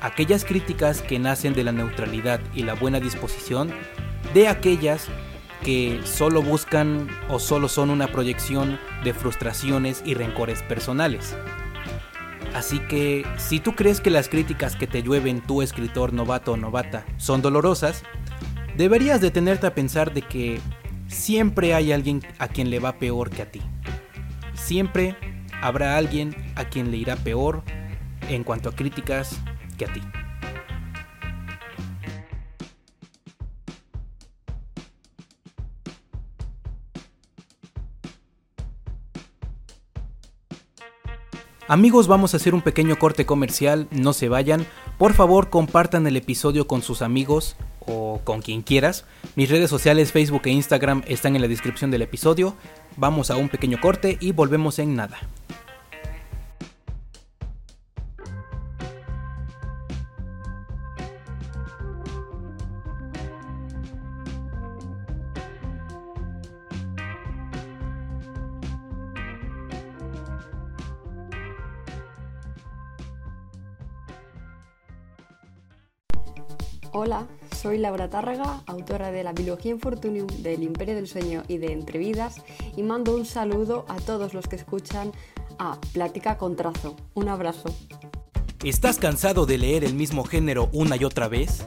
aquellas 0.00 0.44
críticas 0.44 1.02
que 1.02 1.18
nacen 1.18 1.52
de 1.52 1.64
la 1.64 1.72
neutralidad 1.72 2.38
y 2.54 2.62
la 2.62 2.74
buena 2.74 3.00
disposición 3.00 3.72
de 4.32 4.46
aquellas 4.46 5.08
que 5.64 6.00
solo 6.04 6.42
buscan 6.42 7.08
o 7.28 7.40
solo 7.40 7.68
son 7.68 7.90
una 7.90 8.06
proyección 8.06 8.78
de 9.02 9.14
frustraciones 9.14 10.00
y 10.06 10.14
rencores 10.14 10.62
personales. 10.62 11.34
Así 12.54 12.78
que 12.78 13.26
si 13.36 13.58
tú 13.58 13.74
crees 13.74 14.00
que 14.00 14.10
las 14.10 14.28
críticas 14.28 14.76
que 14.76 14.86
te 14.86 15.02
llueven 15.02 15.40
tu 15.40 15.60
escritor 15.60 16.12
novato 16.12 16.52
o 16.52 16.56
novata 16.56 17.04
son 17.16 17.42
dolorosas, 17.42 18.04
deberías 18.76 19.20
detenerte 19.20 19.66
a 19.66 19.74
pensar 19.74 20.14
de 20.14 20.22
que 20.22 20.60
siempre 21.08 21.74
hay 21.74 21.90
alguien 21.90 22.22
a 22.38 22.46
quien 22.46 22.70
le 22.70 22.78
va 22.78 23.00
peor 23.00 23.28
que 23.28 23.42
a 23.42 23.50
ti. 23.50 23.60
Siempre 24.54 25.16
habrá 25.60 25.96
alguien 25.96 26.34
a 26.56 26.64
quien 26.64 26.90
le 26.90 26.96
irá 26.96 27.16
peor 27.16 27.62
en 28.28 28.44
cuanto 28.44 28.68
a 28.68 28.74
críticas 28.74 29.40
que 29.78 29.84
a 29.86 29.92
ti. 29.92 30.00
Amigos, 41.68 42.08
vamos 42.08 42.34
a 42.34 42.38
hacer 42.38 42.52
un 42.52 42.62
pequeño 42.62 42.98
corte 42.98 43.26
comercial, 43.26 43.86
no 43.92 44.12
se 44.12 44.28
vayan. 44.28 44.66
Por 44.98 45.12
favor, 45.12 45.50
compartan 45.50 46.04
el 46.08 46.16
episodio 46.16 46.66
con 46.66 46.82
sus 46.82 47.00
amigos 47.00 47.54
con 48.24 48.42
quien 48.42 48.62
quieras. 48.62 49.04
Mis 49.36 49.50
redes 49.50 49.70
sociales, 49.70 50.12
Facebook 50.12 50.42
e 50.44 50.50
Instagram 50.50 51.02
están 51.06 51.36
en 51.36 51.42
la 51.42 51.48
descripción 51.48 51.90
del 51.90 52.02
episodio. 52.02 52.56
Vamos 52.96 53.30
a 53.30 53.36
un 53.36 53.48
pequeño 53.48 53.80
corte 53.80 54.16
y 54.20 54.32
volvemos 54.32 54.78
en 54.78 54.96
nada. 54.96 55.18
Soy 77.60 77.76
Laura 77.76 78.08
Tárraga, 78.08 78.62
autora 78.66 79.10
de 79.10 79.22
La 79.22 79.32
Biología 79.32 79.72
Infortunium, 79.72 80.26
del 80.38 80.62
Imperio 80.62 80.94
del 80.94 81.06
Sueño 81.06 81.42
y 81.46 81.58
de 81.58 81.72
Entrevidas, 81.72 82.36
y 82.74 82.82
mando 82.82 83.14
un 83.14 83.26
saludo 83.26 83.84
a 83.88 83.96
todos 83.96 84.32
los 84.32 84.46
que 84.46 84.56
escuchan 84.56 85.12
a 85.58 85.78
Plática 85.92 86.38
con 86.38 86.56
Trazo. 86.56 86.96
Un 87.12 87.28
abrazo. 87.28 87.74
¿Estás 88.64 88.98
cansado 88.98 89.44
de 89.44 89.58
leer 89.58 89.84
el 89.84 89.94
mismo 89.94 90.24
género 90.24 90.70
una 90.72 90.96
y 90.96 91.04
otra 91.04 91.28
vez? 91.28 91.66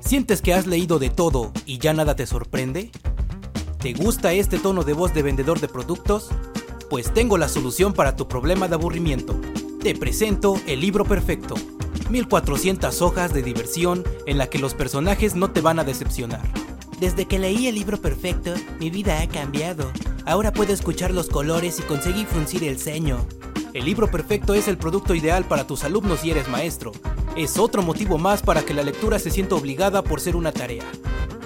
¿Sientes 0.00 0.42
que 0.42 0.52
has 0.52 0.66
leído 0.66 0.98
de 0.98 1.10
todo 1.10 1.52
y 1.64 1.78
ya 1.78 1.92
nada 1.92 2.16
te 2.16 2.26
sorprende? 2.26 2.90
¿Te 3.78 3.92
gusta 3.92 4.32
este 4.32 4.58
tono 4.58 4.82
de 4.82 4.94
voz 4.94 5.14
de 5.14 5.22
vendedor 5.22 5.60
de 5.60 5.68
productos? 5.68 6.28
Pues 6.88 7.14
tengo 7.14 7.38
la 7.38 7.48
solución 7.48 7.92
para 7.92 8.16
tu 8.16 8.26
problema 8.26 8.66
de 8.66 8.74
aburrimiento. 8.74 9.40
Te 9.80 9.94
presento 9.94 10.60
el 10.66 10.80
libro 10.80 11.04
perfecto 11.04 11.54
1400 12.10 13.02
hojas 13.02 13.32
de 13.32 13.42
diversión 13.42 14.04
en 14.26 14.38
la 14.38 14.48
que 14.48 14.58
los 14.58 14.74
personajes 14.74 15.34
no 15.34 15.50
te 15.50 15.60
van 15.60 15.78
a 15.78 15.84
decepcionar. 15.84 16.42
Desde 16.98 17.26
que 17.26 17.38
leí 17.38 17.66
el 17.66 17.76
libro 17.76 18.00
perfecto, 18.00 18.52
mi 18.78 18.90
vida 18.90 19.22
ha 19.22 19.28
cambiado. 19.28 19.90
Ahora 20.26 20.52
puedo 20.52 20.72
escuchar 20.72 21.12
los 21.12 21.28
colores 21.28 21.78
y 21.78 21.82
conseguir 21.82 22.26
fruncir 22.26 22.64
el 22.64 22.78
ceño. 22.78 23.24
El 23.72 23.84
libro 23.84 24.10
perfecto 24.10 24.54
es 24.54 24.68
el 24.68 24.76
producto 24.76 25.14
ideal 25.14 25.44
para 25.44 25.66
tus 25.66 25.84
alumnos 25.84 26.24
y 26.24 26.30
eres 26.30 26.48
maestro. 26.48 26.92
Es 27.36 27.56
otro 27.58 27.82
motivo 27.82 28.18
más 28.18 28.42
para 28.42 28.62
que 28.62 28.74
la 28.74 28.82
lectura 28.82 29.18
se 29.18 29.30
sienta 29.30 29.54
obligada 29.54 30.02
por 30.02 30.20
ser 30.20 30.36
una 30.36 30.52
tarea. 30.52 30.84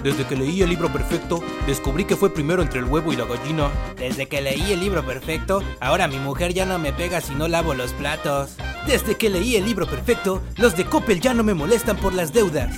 Desde 0.03 0.25
que 0.25 0.35
leí 0.35 0.61
el 0.61 0.69
libro 0.69 0.91
perfecto, 0.91 1.43
descubrí 1.65 2.05
que 2.05 2.15
fue 2.15 2.33
primero 2.33 2.61
entre 2.61 2.79
el 2.79 2.85
huevo 2.85 3.13
y 3.13 3.15
la 3.15 3.25
gallina. 3.25 3.71
Desde 3.95 4.27
que 4.27 4.41
leí 4.41 4.71
el 4.71 4.79
libro 4.79 5.05
perfecto, 5.05 5.63
ahora 5.79 6.07
mi 6.07 6.17
mujer 6.17 6.53
ya 6.53 6.65
no 6.65 6.77
me 6.79 6.91
pega 6.91 7.21
si 7.21 7.33
no 7.33 7.47
lavo 7.47 7.73
los 7.73 7.93
platos. 7.93 8.55
Desde 8.87 9.15
que 9.15 9.31
leí 9.31 9.55
el 9.55 9.65
libro 9.65 9.87
perfecto, 9.87 10.43
los 10.57 10.77
de 10.77 10.85
Coppel 10.85 11.19
ya 11.19 11.33
no 11.33 11.43
me 11.43 11.55
molestan 11.55 11.97
por 11.97 12.13
las 12.13 12.33
deudas. 12.33 12.75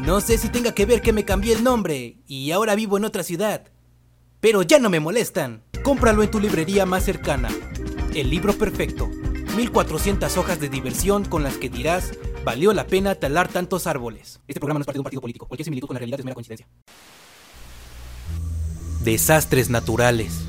No 0.00 0.20
sé 0.20 0.38
si 0.38 0.48
tenga 0.48 0.72
que 0.72 0.86
ver 0.86 1.02
que 1.02 1.12
me 1.12 1.24
cambié 1.24 1.54
el 1.54 1.62
nombre 1.62 2.16
y 2.26 2.50
ahora 2.50 2.74
vivo 2.74 2.96
en 2.96 3.04
otra 3.04 3.22
ciudad. 3.22 3.62
Pero 4.40 4.62
ya 4.62 4.80
no 4.80 4.90
me 4.90 4.98
molestan. 4.98 5.62
Cómpralo 5.84 6.24
en 6.24 6.32
tu 6.32 6.40
librería 6.40 6.84
más 6.84 7.04
cercana. 7.04 7.48
El 8.12 8.28
libro 8.28 8.54
perfecto. 8.54 9.08
1400 9.56 10.36
hojas 10.36 10.58
de 10.58 10.68
diversión 10.68 11.24
con 11.24 11.44
las 11.44 11.58
que 11.58 11.68
dirás, 11.68 12.10
valió 12.44 12.72
la 12.72 12.88
pena 12.88 13.14
talar 13.14 13.46
tantos 13.46 13.86
árboles. 13.86 14.40
Este 14.48 14.58
programa 14.58 14.78
no 14.78 14.82
es 14.82 14.86
parte 14.86 14.96
de 14.96 15.00
un 15.00 15.04
partido 15.04 15.20
político. 15.20 15.46
Cualquier 15.46 15.64
similitud 15.64 15.86
con 15.86 15.94
la 15.94 16.00
realidad 16.00 16.18
es 16.18 16.24
mera 16.24 16.34
coincidencia. 16.34 16.66
Desastres 19.04 19.70
naturales. 19.70 20.40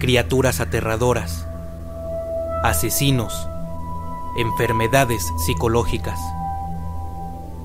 Criaturas 0.00 0.58
aterradoras. 0.58 1.46
Asesinos 2.64 3.48
enfermedades 4.36 5.32
psicológicas. 5.38 6.20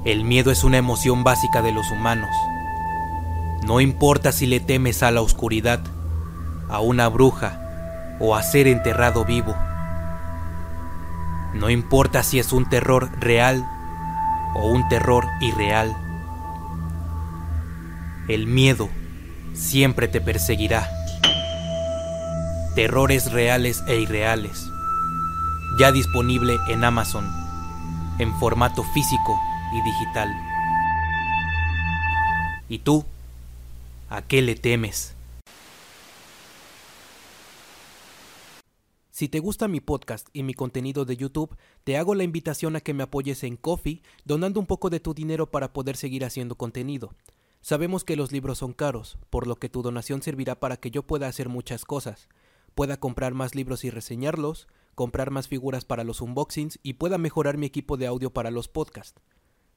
El 0.06 0.24
miedo 0.24 0.52
es 0.52 0.64
una 0.64 0.78
emoción 0.78 1.24
básica 1.24 1.62
de 1.62 1.72
los 1.72 1.92
humanos. 1.92 2.30
No 3.64 3.82
importa 3.82 4.32
si 4.32 4.48
le 4.48 4.60
temes 4.60 5.04
a 5.04 5.12
la 5.12 5.22
oscuridad, 5.22 5.82
a 6.70 6.80
una 6.80 7.08
bruja 7.10 8.18
o 8.20 8.36
a 8.36 8.42
ser 8.42 8.68
enterrado 8.68 9.26
vivo. 9.26 9.56
No 11.54 11.70
importa 11.70 12.24
si 12.24 12.40
es 12.40 12.54
un 12.54 12.68
terror 12.70 13.12
real 13.20 13.68
o 14.56 14.68
un 14.68 14.88
terror 14.88 15.28
irreal. 15.42 15.96
El 18.28 18.48
miedo 18.48 18.90
siempre 19.54 20.08
te 20.08 20.22
perseguirá. 20.22 20.90
Terrores 22.76 23.32
reales 23.32 23.84
e 23.88 23.98
irreales 24.00 24.72
ya 25.78 25.92
disponible 25.92 26.58
en 26.68 26.84
Amazon, 26.84 27.26
en 28.20 28.34
formato 28.40 28.84
físico 28.84 29.40
y 29.74 29.82
digital. 29.82 30.30
¿Y 32.68 32.80
tú? 32.80 33.06
¿A 34.10 34.22
qué 34.22 34.42
le 34.42 34.56
temes? 34.56 35.16
Si 39.12 39.30
te 39.30 39.40
gusta 39.40 39.68
mi 39.68 39.80
podcast 39.80 40.28
y 40.34 40.44
mi 40.44 40.54
contenido 40.54 41.06
de 41.06 41.16
YouTube, 41.16 41.56
te 41.84 41.98
hago 41.98 42.16
la 42.16 42.24
invitación 42.24 42.76
a 42.76 42.82
que 42.82 42.94
me 42.94 43.04
apoyes 43.04 43.44
en 43.44 43.56
Coffee, 43.56 44.02
donando 44.26 44.60
un 44.60 44.66
poco 44.66 44.90
de 44.90 45.00
tu 45.00 45.14
dinero 45.14 45.52
para 45.52 45.74
poder 45.74 45.96
seguir 45.96 46.26
haciendo 46.26 46.56
contenido. 46.56 47.14
Sabemos 47.62 48.04
que 48.04 48.16
los 48.16 48.32
libros 48.32 48.58
son 48.58 48.74
caros, 48.74 49.18
por 49.30 49.48
lo 49.48 49.58
que 49.58 49.70
tu 49.70 49.84
donación 49.84 50.22
servirá 50.22 50.60
para 50.60 50.78
que 50.78 50.92
yo 50.92 51.04
pueda 51.04 51.28
hacer 51.28 51.48
muchas 51.48 51.86
cosas. 51.86 52.28
Pueda 52.74 52.98
comprar 52.98 53.34
más 53.34 53.54
libros 53.54 53.84
y 53.84 53.90
reseñarlos, 53.90 54.68
comprar 54.96 55.32
más 55.32 55.48
figuras 55.48 55.86
para 55.86 56.04
los 56.04 56.22
unboxings 56.22 56.80
y 56.84 56.94
pueda 56.94 57.18
mejorar 57.18 57.58
mi 57.58 57.66
equipo 57.66 57.98
de 57.98 58.08
audio 58.08 58.32
para 58.32 58.52
los 58.52 58.68
podcasts. 58.68 59.22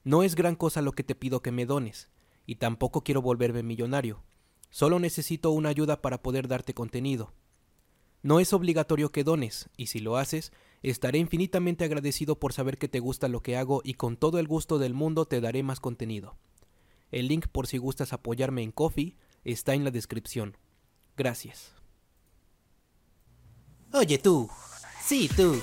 No 0.03 0.23
es 0.23 0.35
gran 0.35 0.55
cosa 0.55 0.81
lo 0.81 0.91
que 0.91 1.03
te 1.03 1.15
pido 1.15 1.41
que 1.41 1.51
me 1.51 1.65
dones, 1.65 2.09
y 2.45 2.55
tampoco 2.55 3.03
quiero 3.03 3.21
volverme 3.21 3.63
millonario. 3.63 4.23
Solo 4.69 4.99
necesito 4.99 5.51
una 5.51 5.69
ayuda 5.69 6.01
para 6.01 6.21
poder 6.21 6.47
darte 6.47 6.73
contenido. 6.73 7.33
No 8.21 8.39
es 8.39 8.53
obligatorio 8.53 9.11
que 9.11 9.23
dones, 9.23 9.69
y 9.77 9.87
si 9.87 9.99
lo 9.99 10.17
haces, 10.17 10.51
estaré 10.83 11.19
infinitamente 11.19 11.85
agradecido 11.85 12.39
por 12.39 12.53
saber 12.53 12.77
que 12.77 12.87
te 12.87 12.99
gusta 12.99 13.27
lo 13.27 13.41
que 13.41 13.57
hago 13.57 13.81
y 13.83 13.95
con 13.95 14.17
todo 14.17 14.39
el 14.39 14.47
gusto 14.47 14.79
del 14.79 14.93
mundo 14.93 15.25
te 15.25 15.41
daré 15.41 15.63
más 15.63 15.79
contenido. 15.79 16.37
El 17.11 17.27
link 17.27 17.47
por 17.47 17.67
si 17.67 17.77
gustas 17.77 18.13
apoyarme 18.13 18.63
en 18.63 18.71
Coffee 18.71 19.15
está 19.43 19.73
en 19.73 19.83
la 19.83 19.91
descripción. 19.91 20.57
Gracias. 21.15 21.71
Oye 23.93 24.17
tú, 24.17 24.49
sí 25.05 25.29
tú, 25.35 25.59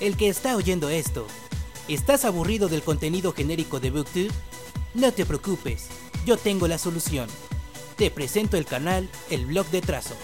el 0.00 0.16
que 0.16 0.28
está 0.28 0.56
oyendo 0.56 0.88
esto, 0.88 1.26
¿estás 1.88 2.24
aburrido 2.24 2.68
del 2.68 2.82
contenido 2.82 3.32
genérico 3.32 3.80
de 3.80 3.90
BookTube? 3.90 4.32
No 4.94 5.12
te 5.12 5.26
preocupes, 5.26 5.88
yo 6.24 6.36
tengo 6.36 6.68
la 6.68 6.78
solución. 6.78 7.28
Te 7.96 8.10
presento 8.10 8.56
el 8.56 8.66
canal 8.66 9.08
El 9.30 9.46
Blog 9.46 9.66
de 9.68 9.80
Trazo 9.80 10.16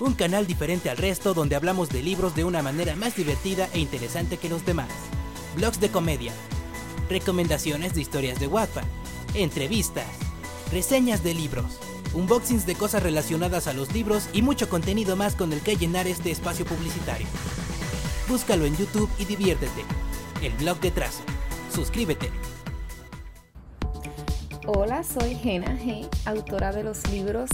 un 0.00 0.14
canal 0.14 0.46
diferente 0.46 0.90
al 0.90 0.96
resto 0.96 1.32
donde 1.32 1.56
hablamos 1.56 1.88
de 1.88 2.02
libros 2.02 2.34
de 2.34 2.44
una 2.44 2.62
manera 2.62 2.96
más 2.96 3.16
divertida 3.16 3.68
e 3.72 3.78
interesante 3.78 4.36
que 4.36 4.48
los 4.48 4.64
demás. 4.66 4.90
Blogs 5.56 5.80
de 5.80 5.90
comedia, 5.90 6.32
recomendaciones 7.08 7.94
de 7.94 8.02
historias 8.02 8.38
de 8.38 8.46
Wattpad, 8.46 8.84
entrevistas, 9.34 10.06
reseñas 10.70 11.22
de 11.22 11.34
libros, 11.34 11.78
unboxings 12.12 12.66
de 12.66 12.74
cosas 12.74 13.02
relacionadas 13.02 13.66
a 13.66 13.72
los 13.72 13.92
libros 13.92 14.28
y 14.32 14.42
mucho 14.42 14.68
contenido 14.68 15.16
más 15.16 15.34
con 15.34 15.52
el 15.52 15.60
que 15.60 15.76
llenar 15.76 16.06
este 16.06 16.30
espacio 16.30 16.66
publicitario. 16.66 17.26
Búscalo 18.28 18.64
en 18.64 18.76
YouTube 18.76 19.08
y 19.18 19.24
diviértete. 19.24 19.84
El 20.42 20.52
blog 20.54 20.80
de 20.80 20.90
trazo. 20.90 21.22
Suscríbete. 21.72 22.30
Hola, 24.66 25.04
soy 25.04 25.36
Jena 25.36 25.78
G, 25.78 26.08
autora 26.24 26.72
de 26.72 26.82
los 26.82 27.08
libros 27.12 27.48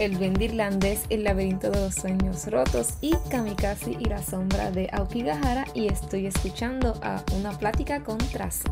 El 0.00 0.18
Duende 0.18 0.46
Irlandés, 0.46 1.02
El 1.08 1.22
Laberinto 1.22 1.70
de 1.70 1.80
los 1.80 1.94
Sueños 1.94 2.48
Rotos 2.48 2.94
y 3.00 3.14
Kamikaze 3.30 3.92
y 3.92 4.06
la 4.06 4.20
Sombra 4.20 4.72
de 4.72 4.88
Aokigahara 4.92 5.66
y 5.72 5.86
estoy 5.86 6.26
escuchando 6.26 6.98
a 7.00 7.22
Una 7.36 7.56
Plática 7.56 8.02
con 8.02 8.18
Trazo. 8.18 8.64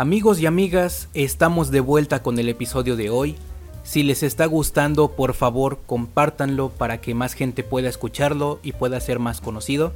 Amigos 0.00 0.38
y 0.38 0.46
amigas, 0.46 1.08
estamos 1.12 1.72
de 1.72 1.80
vuelta 1.80 2.22
con 2.22 2.38
el 2.38 2.48
episodio 2.48 2.94
de 2.94 3.10
hoy 3.10 3.34
si 3.82 4.04
les 4.04 4.22
está 4.22 4.46
gustando, 4.46 5.08
por 5.16 5.34
favor, 5.34 5.80
compártanlo 5.86 6.68
para 6.68 7.00
que 7.00 7.14
más 7.14 7.32
gente 7.32 7.64
pueda 7.64 7.88
escucharlo 7.88 8.60
y 8.62 8.74
pueda 8.74 9.00
ser 9.00 9.18
más 9.18 9.40
conocido. 9.40 9.92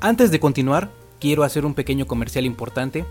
Antes 0.00 0.30
de 0.30 0.40
continuar, 0.40 0.88
quiero 1.20 1.42
hacer 1.42 1.66
un 1.66 1.74
pequeño 1.74 2.06
comercial 2.06 2.46
importante. 2.46 3.04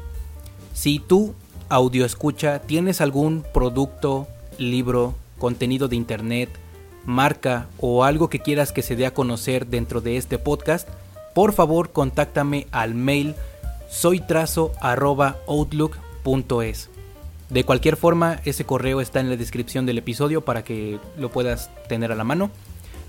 Si 0.74 0.98
tú, 0.98 1.36
audio 1.70 2.04
escucha, 2.04 2.64
tienes 2.64 3.00
algún 3.00 3.46
producto, 3.54 4.28
libro, 4.58 5.14
contenido 5.38 5.88
de 5.88 5.98
internet, 5.98 6.50
marca 7.06 7.68
o 7.80 8.04
algo 8.04 8.28
que 8.28 8.40
quieras 8.40 8.72
que 8.72 8.82
se 8.82 8.96
dé 8.96 9.06
a 9.06 9.14
conocer 9.14 9.68
dentro 9.68 10.02
de 10.02 10.18
este 10.18 10.40
podcast, 10.40 10.90
por 11.36 11.54
favor 11.54 11.92
contáctame 11.92 12.66
al 12.72 12.96
mail 12.96 13.36
soytrazo.outlook.es. 16.28 16.90
De 17.50 17.64
cualquier 17.64 17.96
forma, 17.96 18.42
ese 18.44 18.66
correo 18.66 19.00
está 19.00 19.22
en 19.22 19.30
la 19.30 19.38
descripción 19.38 19.86
del 19.86 20.00
episodio 20.00 20.42
para 20.44 20.64
que 20.64 21.00
lo 21.18 21.32
puedas 21.32 21.72
tener 21.88 22.12
a 22.12 22.16
la 22.16 22.26
mano. 22.26 22.52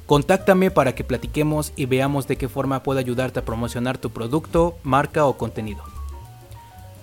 Contáctame 0.07 0.71
para 0.71 0.95
que 0.95 1.05
platiquemos 1.05 1.73
y 1.75 1.87
veamos 1.87 2.29
de 2.29 2.37
qué 2.37 2.49
forma 2.49 2.83
puedo 2.83 3.01
ayudarte 3.01 3.41
a 3.41 3.45
promocionar 3.45 3.99
tu 3.99 4.11
producto, 4.11 4.79
marca 4.85 5.27
o 5.27 5.37
contenido. 5.37 5.83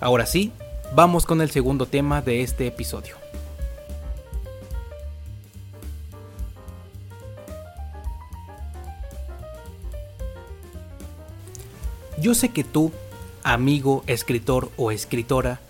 Ahora 0.00 0.26
sí, 0.26 0.50
vamos 0.94 1.26
con 1.26 1.42
el 1.42 1.50
segundo 1.50 1.86
tema 1.86 2.22
de 2.22 2.40
este 2.40 2.66
episodio. 2.66 3.16
Yo 12.18 12.34
sé 12.34 12.48
que 12.48 12.64
tú, 12.64 12.92
amigo, 13.44 14.02
escritor 14.06 14.70
o 14.78 14.90
escritora, 14.90 15.60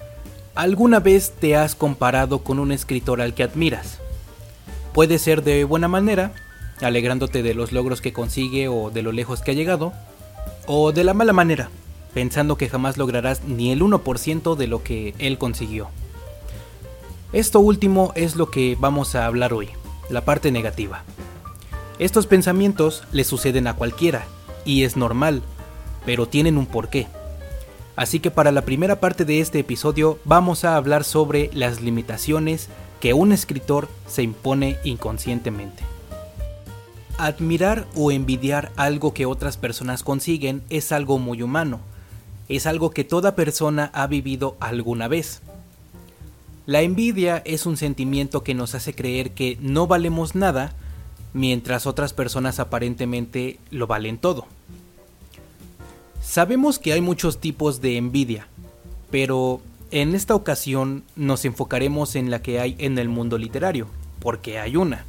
¿Alguna 0.56 1.00
vez 1.00 1.34
te 1.38 1.54
has 1.54 1.74
comparado 1.74 2.38
con 2.38 2.58
un 2.58 2.72
escritor 2.72 3.20
al 3.20 3.34
que 3.34 3.42
admiras? 3.42 3.98
Puede 4.94 5.18
ser 5.18 5.44
de 5.44 5.64
buena 5.64 5.86
manera, 5.86 6.32
alegrándote 6.80 7.42
de 7.42 7.52
los 7.52 7.72
logros 7.72 8.00
que 8.00 8.14
consigue 8.14 8.66
o 8.66 8.90
de 8.90 9.02
lo 9.02 9.12
lejos 9.12 9.42
que 9.42 9.50
ha 9.50 9.54
llegado, 9.54 9.92
o 10.66 10.92
de 10.92 11.04
la 11.04 11.12
mala 11.12 11.34
manera, 11.34 11.68
pensando 12.14 12.56
que 12.56 12.70
jamás 12.70 12.96
lograrás 12.96 13.44
ni 13.44 13.70
el 13.70 13.82
1% 13.82 14.56
de 14.56 14.66
lo 14.66 14.82
que 14.82 15.14
él 15.18 15.36
consiguió. 15.36 15.88
Esto 17.34 17.60
último 17.60 18.12
es 18.14 18.34
lo 18.34 18.50
que 18.50 18.78
vamos 18.80 19.14
a 19.14 19.26
hablar 19.26 19.52
hoy, 19.52 19.68
la 20.08 20.22
parte 20.22 20.50
negativa. 20.52 21.02
Estos 21.98 22.26
pensamientos 22.26 23.04
le 23.12 23.24
suceden 23.24 23.66
a 23.66 23.74
cualquiera, 23.74 24.24
y 24.64 24.84
es 24.84 24.96
normal, 24.96 25.42
pero 26.06 26.26
tienen 26.26 26.56
un 26.56 26.64
porqué. 26.64 27.08
Así 27.96 28.20
que 28.20 28.30
para 28.30 28.52
la 28.52 28.62
primera 28.62 29.00
parte 29.00 29.24
de 29.24 29.40
este 29.40 29.58
episodio 29.58 30.18
vamos 30.26 30.64
a 30.64 30.76
hablar 30.76 31.02
sobre 31.02 31.50
las 31.54 31.80
limitaciones 31.80 32.68
que 33.00 33.14
un 33.14 33.32
escritor 33.32 33.88
se 34.06 34.22
impone 34.22 34.76
inconscientemente. 34.84 35.82
Admirar 37.16 37.86
o 37.94 38.12
envidiar 38.12 38.70
algo 38.76 39.14
que 39.14 39.24
otras 39.24 39.56
personas 39.56 40.02
consiguen 40.02 40.62
es 40.68 40.92
algo 40.92 41.18
muy 41.18 41.40
humano, 41.40 41.80
es 42.50 42.66
algo 42.66 42.90
que 42.90 43.04
toda 43.04 43.34
persona 43.34 43.90
ha 43.94 44.06
vivido 44.06 44.56
alguna 44.60 45.08
vez. 45.08 45.40
La 46.66 46.82
envidia 46.82 47.40
es 47.46 47.64
un 47.64 47.78
sentimiento 47.78 48.42
que 48.42 48.54
nos 48.54 48.74
hace 48.74 48.92
creer 48.92 49.30
que 49.30 49.56
no 49.62 49.86
valemos 49.86 50.34
nada 50.34 50.74
mientras 51.32 51.86
otras 51.86 52.12
personas 52.12 52.60
aparentemente 52.60 53.58
lo 53.70 53.86
valen 53.86 54.18
todo. 54.18 54.46
Sabemos 56.26 56.80
que 56.80 56.92
hay 56.92 57.00
muchos 57.00 57.38
tipos 57.38 57.80
de 57.80 57.96
envidia, 57.96 58.48
pero 59.12 59.62
en 59.92 60.14
esta 60.14 60.34
ocasión 60.34 61.04
nos 61.14 61.44
enfocaremos 61.44 62.16
en 62.16 62.30
la 62.30 62.42
que 62.42 62.58
hay 62.58 62.74
en 62.78 62.98
el 62.98 63.08
mundo 63.08 63.38
literario, 63.38 63.86
porque 64.18 64.58
hay 64.58 64.76
una. 64.76 65.04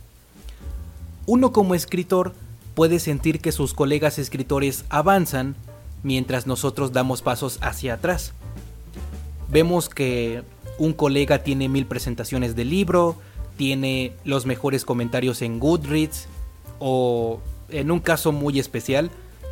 Uno 1.26 1.52
como 1.52 1.74
escritor 1.74 2.34
puede 2.76 3.00
sentir 3.00 3.42
que 3.42 3.52
sus 3.52 3.74
colegas 3.74 4.20
escritores 4.20 4.86
avanzan 4.90 5.56
mientras 6.04 6.46
nosotros 6.46 6.94
damos 6.94 7.24
pasos 7.24 7.58
hacia 7.62 7.96
atrás. 7.96 8.32
Vemos 9.50 9.90
que 9.90 10.44
un 10.78 10.94
colega 10.94 11.40
tiene 11.40 11.68
mil 11.68 11.88
presentaciones 11.88 12.56
de 12.56 12.64
libro, 12.64 13.16
tiene 13.58 14.14
los 14.24 14.46
mejores 14.46 14.86
comentarios 14.86 15.42
en 15.42 15.60
Goodreads 15.60 16.28
o 16.78 17.42
en 17.70 17.90
un 17.90 18.00
caso 18.00 18.32
muy 18.32 18.60
especial, 18.60 19.10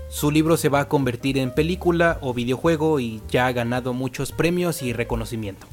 su 0.09 0.31
libro 0.31 0.57
se 0.57 0.69
va 0.69 0.81
a 0.81 0.87
convertir 0.87 1.37
en 1.37 1.51
película 1.51 2.19
o 2.21 2.33
videojuego 2.33 2.99
y 2.99 3.21
ya 3.29 3.47
ha 3.47 3.51
ganado 3.51 3.93
muchos 3.93 4.31
premios 4.31 4.81
y 4.81 4.93
reconocimiento. 4.93 5.67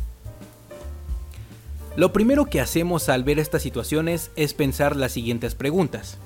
Lo 1.94 2.12
primero 2.12 2.46
que 2.46 2.60
hacemos 2.60 3.08
al 3.08 3.22
ver 3.22 3.38
estas 3.38 3.62
situaciones 3.62 4.30
es 4.34 4.54
pensar 4.54 4.96
las 4.96 5.12
siguientes 5.12 5.54
preguntas. 5.54 6.16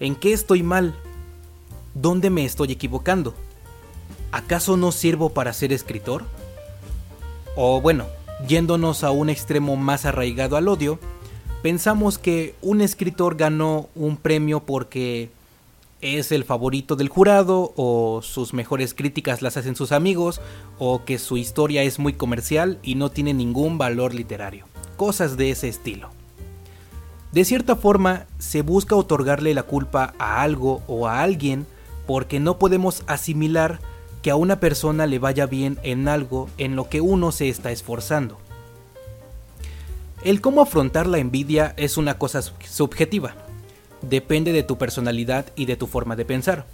¿En 0.00 0.14
qué 0.14 0.32
estoy 0.32 0.62
mal? 0.62 0.94
¿Dónde 1.94 2.28
me 2.28 2.44
estoy 2.44 2.72
equivocando? 2.72 3.34
¿Acaso 4.32 4.76
no 4.76 4.92
sirvo 4.92 5.30
para 5.30 5.54
ser 5.54 5.72
escritor? 5.72 6.24
O 7.56 7.80
bueno, 7.80 8.06
yéndonos 8.46 9.02
a 9.02 9.10
un 9.10 9.30
extremo 9.30 9.76
más 9.76 10.04
arraigado 10.04 10.56
al 10.56 10.68
odio, 10.68 10.98
pensamos 11.62 12.18
que 12.18 12.54
un 12.60 12.82
escritor 12.82 13.36
ganó 13.36 13.88
un 13.94 14.16
premio 14.16 14.60
porque 14.60 15.30
es 16.00 16.32
el 16.32 16.44
favorito 16.44 16.96
del 16.96 17.08
jurado 17.08 17.72
o 17.76 18.20
sus 18.22 18.54
mejores 18.54 18.94
críticas 18.94 19.42
las 19.42 19.56
hacen 19.56 19.76
sus 19.76 19.92
amigos 19.92 20.40
o 20.78 21.04
que 21.04 21.18
su 21.18 21.36
historia 21.36 21.82
es 21.82 21.98
muy 21.98 22.14
comercial 22.14 22.78
y 22.82 22.94
no 22.94 23.10
tiene 23.10 23.34
ningún 23.34 23.78
valor 23.78 24.14
literario. 24.14 24.66
Cosas 24.96 25.36
de 25.36 25.50
ese 25.50 25.68
estilo. 25.68 26.10
De 27.32 27.44
cierta 27.44 27.76
forma, 27.76 28.26
se 28.38 28.62
busca 28.62 28.96
otorgarle 28.96 29.54
la 29.54 29.62
culpa 29.62 30.14
a 30.18 30.42
algo 30.42 30.82
o 30.88 31.06
a 31.06 31.22
alguien 31.22 31.66
porque 32.06 32.40
no 32.40 32.58
podemos 32.58 33.04
asimilar 33.06 33.78
que 34.22 34.30
a 34.30 34.36
una 34.36 34.58
persona 34.58 35.06
le 35.06 35.18
vaya 35.18 35.46
bien 35.46 35.78
en 35.82 36.08
algo 36.08 36.48
en 36.58 36.76
lo 36.76 36.88
que 36.88 37.00
uno 37.00 37.30
se 37.30 37.48
está 37.48 37.70
esforzando. 37.70 38.38
El 40.24 40.40
cómo 40.40 40.60
afrontar 40.60 41.06
la 41.06 41.18
envidia 41.18 41.72
es 41.76 41.96
una 41.96 42.18
cosa 42.18 42.42
subjetiva. 42.42 43.34
Depende 44.02 44.52
de 44.52 44.62
tu 44.62 44.78
personalidad 44.78 45.46
y 45.56 45.66
de 45.66 45.76
tu 45.76 45.86
forma 45.86 46.16
de 46.16 46.24
pensar. 46.24 46.66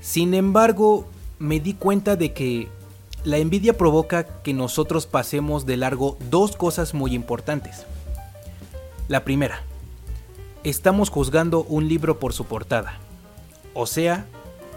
Sin 0.00 0.34
embargo, 0.34 1.06
me 1.38 1.60
di 1.60 1.74
cuenta 1.74 2.16
de 2.16 2.32
que 2.32 2.68
la 3.24 3.38
envidia 3.38 3.76
provoca 3.76 4.24
que 4.42 4.54
nosotros 4.54 5.06
pasemos 5.06 5.66
de 5.66 5.76
largo 5.76 6.16
dos 6.30 6.56
cosas 6.56 6.94
muy 6.94 7.14
importantes. 7.14 7.84
La 9.08 9.24
primera, 9.24 9.62
estamos 10.64 11.10
juzgando 11.10 11.64
un 11.64 11.88
libro 11.88 12.18
por 12.18 12.32
su 12.32 12.44
portada. 12.44 12.98
O 13.74 13.86
sea, 13.86 14.26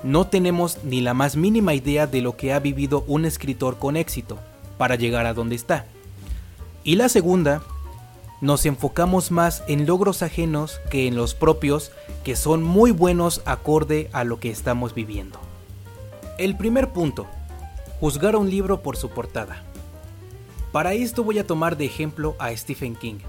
no 0.03 0.27
tenemos 0.27 0.83
ni 0.83 1.01
la 1.01 1.13
más 1.13 1.35
mínima 1.35 1.73
idea 1.73 2.07
de 2.07 2.21
lo 2.21 2.37
que 2.37 2.53
ha 2.53 2.59
vivido 2.59 3.03
un 3.07 3.25
escritor 3.25 3.77
con 3.77 3.97
éxito 3.97 4.39
para 4.77 4.95
llegar 4.95 5.25
a 5.25 5.33
donde 5.33 5.55
está. 5.55 5.85
Y 6.83 6.95
la 6.95 7.09
segunda 7.09 7.61
nos 8.41 8.65
enfocamos 8.65 9.31
más 9.31 9.63
en 9.67 9.85
logros 9.85 10.21
ajenos 10.21 10.79
que 10.89 11.07
en 11.07 11.15
los 11.15 11.33
propios 11.35 11.91
que 12.23 12.35
son 12.35 12.63
muy 12.63 12.91
buenos 12.91 13.41
acorde 13.45 14.09
a 14.13 14.23
lo 14.23 14.39
que 14.39 14.49
estamos 14.49 14.93
viviendo. 14.93 15.39
El 16.37 16.55
primer 16.55 16.89
punto, 16.89 17.27
juzgar 17.99 18.35
un 18.35 18.49
libro 18.49 18.81
por 18.81 18.95
su 18.95 19.09
portada. 19.09 19.63
Para 20.71 20.93
esto 20.93 21.23
voy 21.23 21.39
a 21.39 21.47
tomar 21.47 21.75
de 21.77 21.85
ejemplo 21.85 22.35
a 22.39 22.55
Stephen 22.55 22.95
King. 22.95 23.19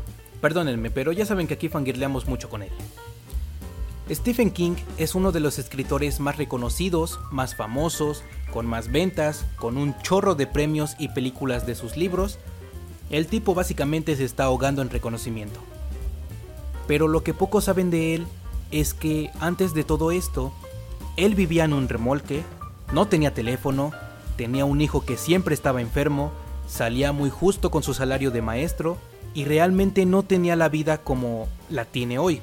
Perdónenme, 0.40 0.90
pero 0.90 1.12
ya 1.12 1.27
saben 1.27 1.46
que 1.46 1.55
aquí 1.55 1.68
fangirleamos 1.68 2.27
mucho 2.27 2.49
con 2.49 2.62
él. 2.62 2.70
Stephen 4.11 4.51
King 4.51 4.75
es 4.99 5.14
uno 5.14 5.31
de 5.31 5.40
los 5.40 5.59
escritores 5.59 6.18
más 6.18 6.37
reconocidos, 6.37 7.20
más 7.31 7.55
famosos, 7.55 8.25
con 8.53 8.66
más 8.66 8.90
ventas, 8.90 9.44
con 9.57 9.77
un 9.77 9.96
chorro 10.03 10.35
de 10.35 10.49
premios 10.49 10.96
y 10.99 11.09
películas 11.11 11.64
de 11.64 11.77
sus 11.77 11.96
libros, 11.96 12.38
el 13.11 13.27
tipo 13.27 13.55
básicamente 13.55 14.16
se 14.16 14.25
está 14.25 14.44
ahogando 14.44 14.83
en 14.83 14.90
reconocimiento. 14.90 15.61
Pero 16.87 17.09
lo 17.09 17.23
que 17.23 17.35
pocos 17.35 17.64
saben 17.64 17.90
de 17.90 18.14
él 18.14 18.27
es 18.70 18.94
que 18.94 19.31
antes 19.40 19.75
de 19.75 19.85
todo 19.85 20.12
esto, 20.12 20.53
él 21.16 21.35
vivía 21.35 21.64
en 21.64 21.73
un 21.73 21.88
remolque, 21.88 22.42
no 22.92 23.09
tenía 23.09 23.35
teléfono, 23.35 23.92
tenía 24.37 24.64
un 24.64 24.81
hijo 24.81 25.05
que 25.05 25.16
siempre 25.16 25.55
estaba 25.55 25.81
enfermo, 25.81 26.33
salía 26.68 27.12
muy 27.12 27.31
justo 27.31 27.70
con 27.70 27.83
su 27.83 27.94
salario 27.94 28.31
de 28.31 28.42
maestro 28.42 28.96
y 29.35 29.44
realmente 29.44 30.07
no 30.07 30.23
tenía 30.23 30.57
la 30.57 30.68
vida 30.68 30.99
como 30.99 31.49
la 31.68 31.85
tiene 31.85 32.18
hoy. 32.18 32.40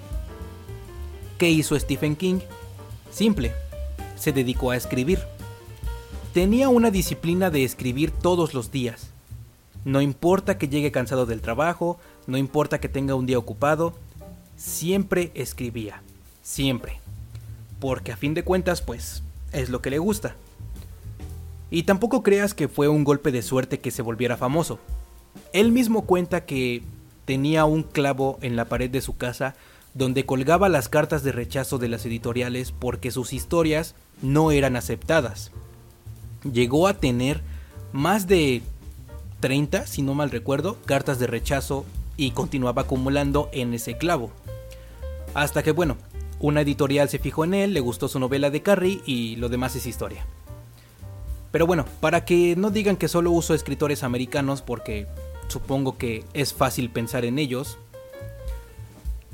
¿Qué 1.37 1.49
hizo 1.49 1.79
Stephen 1.79 2.15
King? 2.15 2.39
Simple, 3.11 3.53
se 4.15 4.33
dedicó 4.33 4.71
a 4.71 4.77
escribir. 4.77 5.19
Tenía 6.33 6.69
una 6.69 6.91
disciplina 6.91 7.49
de 7.49 7.63
escribir 7.63 8.11
todos 8.11 8.53
los 8.53 8.71
días. 8.71 9.11
No 9.87 10.01
importa 10.01 10.57
que 10.57 10.67
llegue 10.67 10.91
cansado 10.91 11.25
del 11.25 11.39
trabajo, 11.39 11.97
no 12.25 12.37
importa 12.37 12.81
que 12.81 12.89
tenga 12.89 13.15
un 13.15 13.25
día 13.25 13.37
ocupado, 13.37 13.93
siempre 14.57 15.31
escribía, 15.33 16.01
siempre. 16.43 16.99
Porque 17.79 18.11
a 18.11 18.17
fin 18.17 18.33
de 18.33 18.43
cuentas, 18.43 18.81
pues, 18.81 19.23
es 19.53 19.69
lo 19.69 19.81
que 19.81 19.89
le 19.89 19.99
gusta. 19.99 20.35
Y 21.71 21.83
tampoco 21.83 22.21
creas 22.21 22.53
que 22.53 22.67
fue 22.67 22.89
un 22.89 23.05
golpe 23.05 23.31
de 23.31 23.41
suerte 23.41 23.79
que 23.79 23.91
se 23.91 24.01
volviera 24.01 24.35
famoso. 24.35 24.77
Él 25.53 25.71
mismo 25.71 26.01
cuenta 26.01 26.43
que 26.43 26.83
tenía 27.23 27.63
un 27.63 27.83
clavo 27.83 28.39
en 28.41 28.57
la 28.57 28.65
pared 28.65 28.89
de 28.89 28.99
su 28.99 29.15
casa 29.15 29.55
donde 29.93 30.25
colgaba 30.25 30.67
las 30.67 30.89
cartas 30.89 31.23
de 31.23 31.31
rechazo 31.31 31.77
de 31.77 31.87
las 31.87 32.05
editoriales 32.05 32.73
porque 32.73 33.09
sus 33.09 33.31
historias 33.31 33.95
no 34.21 34.51
eran 34.51 34.75
aceptadas. 34.75 35.51
Llegó 36.43 36.89
a 36.89 36.95
tener 36.95 37.41
más 37.93 38.27
de 38.27 38.63
30, 39.39 39.87
si 39.87 40.01
no 40.01 40.13
mal 40.13 40.31
recuerdo, 40.31 40.77
cartas 40.85 41.19
de 41.19 41.27
rechazo 41.27 41.85
y 42.15 42.31
continuaba 42.31 42.83
acumulando 42.83 43.49
en 43.51 43.73
ese 43.73 43.97
clavo. 43.97 44.31
Hasta 45.33 45.63
que, 45.63 45.71
bueno, 45.71 45.97
una 46.39 46.61
editorial 46.61 47.09
se 47.09 47.19
fijó 47.19 47.43
en 47.43 47.53
él, 47.53 47.73
le 47.73 47.79
gustó 47.79 48.07
su 48.07 48.19
novela 48.19 48.49
de 48.49 48.61
Carrie 48.61 49.01
y 49.05 49.35
lo 49.37 49.49
demás 49.49 49.75
es 49.75 49.85
historia. 49.85 50.25
Pero 51.51 51.65
bueno, 51.65 51.85
para 51.99 52.25
que 52.25 52.55
no 52.55 52.71
digan 52.71 52.97
que 52.97 53.07
solo 53.07 53.31
uso 53.31 53.53
escritores 53.53 54.03
americanos 54.03 54.61
porque 54.61 55.07
supongo 55.47 55.97
que 55.97 56.25
es 56.33 56.53
fácil 56.53 56.89
pensar 56.89 57.25
en 57.25 57.39
ellos, 57.39 57.77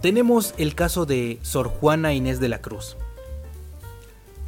tenemos 0.02 0.54
el 0.58 0.76
caso 0.76 1.06
de 1.06 1.40
Sor 1.42 1.70
Juana 1.70 2.14
Inés 2.14 2.40
de 2.40 2.50
la 2.50 2.62
Cruz. 2.62 2.98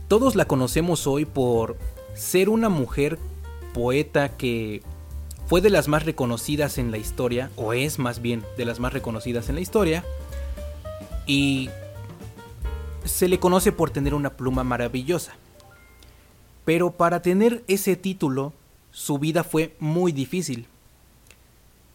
Todos 0.08 0.36
la 0.36 0.46
conocemos 0.46 1.08
hoy 1.08 1.26
por 1.26 1.78
ser 2.14 2.50
una 2.50 2.70
mujer 2.70 3.18
poeta 3.74 4.30
que 4.30 4.84
fue 5.48 5.62
de 5.62 5.70
las 5.70 5.88
más 5.88 6.06
reconocidas 6.06 6.78
en 6.78 6.92
la 6.92 6.98
historia, 6.98 7.52
o 7.56 7.74
es 7.74 8.00
más 8.00 8.22
bien 8.22 8.44
de 8.58 8.66
las 8.66 8.80
más 8.80 8.94
reconocidas 8.94 9.50
en 9.50 9.56
la 9.56 9.62
historia, 9.62 10.04
y 11.28 11.70
se 13.04 13.28
le 13.28 13.40
conoce 13.40 13.72
por 13.72 13.92
tener 13.92 14.14
una 14.14 14.32
pluma 14.32 14.64
maravillosa. 14.64 15.34
Pero 16.66 16.92
para 16.92 17.22
tener 17.22 17.64
ese 17.68 17.96
título, 17.96 18.54
su 18.92 19.20
vida 19.20 19.44
fue 19.44 19.76
muy 19.80 20.12
difícil. 20.12 20.68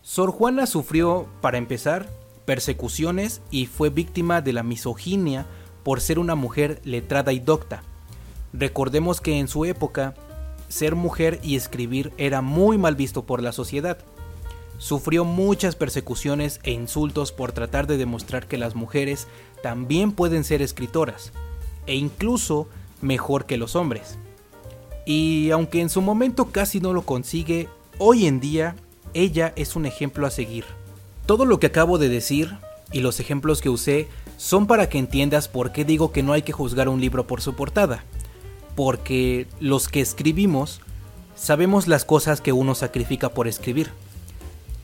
Sor 0.03 0.31
Juana 0.31 0.67
sufrió, 0.67 1.27
para 1.41 1.59
empezar, 1.59 2.09
persecuciones 2.45 3.43
y 3.51 3.67
fue 3.67 3.91
víctima 3.91 4.41
de 4.41 4.53
la 4.53 4.63
misoginia 4.63 5.47
por 5.83 6.01
ser 6.01 6.19
una 6.19 6.35
mujer 6.35 6.81
letrada 6.85 7.33
y 7.33 7.41
docta. 7.41 7.83
Recordemos 8.53 9.21
que 9.21 9.39
en 9.39 9.49
su 9.49 9.65
época 9.65 10.15
ser 10.71 10.95
mujer 10.95 11.41
y 11.43 11.57
escribir 11.57 12.13
era 12.17 12.41
muy 12.41 12.79
mal 12.79 12.95
visto 12.95 13.25
por 13.25 13.43
la 13.43 13.53
sociedad. 13.53 13.99
Sufrió 14.79 15.27
muchas 15.27 15.77
persecuciones 15.77 16.61
e 16.63 16.71
insultos 16.71 17.33
por 17.33 17.53
tratar 17.53 17.87
de 17.87 17.99
demostrar 17.99 18.47
que 18.47 18.57
las 18.57 18.75
mujeres 18.75 19.27
también 19.63 20.13
pueden 20.13 20.45
ser 20.45 20.63
escritoras, 20.63 21.33
e 21.87 21.97
incluso 21.97 22.69
mejor 23.03 23.45
que 23.45 23.59
los 23.59 23.77
hombres. 23.77 24.17
Y 25.05 25.51
aunque 25.51 25.81
en 25.81 25.91
su 25.91 26.01
momento 26.01 26.47
casi 26.47 26.81
no 26.81 26.95
lo 26.95 27.03
consigue, 27.03 27.69
hoy 27.99 28.27
en 28.27 28.41
día 28.41 28.77
ella 29.13 29.53
es 29.57 29.77
un 29.77 29.85
ejemplo 29.85 30.27
a 30.27 30.31
seguir. 30.31 30.65
Todo 31.27 31.45
lo 31.45 31.59
que 31.59 31.67
acabo 31.67 31.99
de 31.99 32.09
decir 32.09 32.57
y 32.93 33.01
los 33.01 33.21
ejemplos 33.21 33.61
que 33.61 33.69
usé 33.69 34.09
son 34.37 34.67
para 34.67 34.89
que 34.89 34.99
entiendas 34.99 35.49
por 35.49 35.73
qué 35.73 35.85
digo 35.85 36.13
que 36.13 36.23
no 36.23 36.33
hay 36.33 36.43
que 36.43 36.53
juzgar 36.53 36.89
un 36.89 37.01
libro 37.01 37.27
por 37.27 37.43
su 37.43 37.55
portada 37.55 38.05
porque 38.75 39.47
los 39.61 39.89
que 39.89 40.01
escribimos 40.01 40.81
sabemos 41.35 41.89
las 41.89 42.05
cosas 42.05 42.41
que 42.41 42.53
uno 42.53 42.75
sacrifica 42.75 43.31
por 43.31 43.49
escribir. 43.49 43.91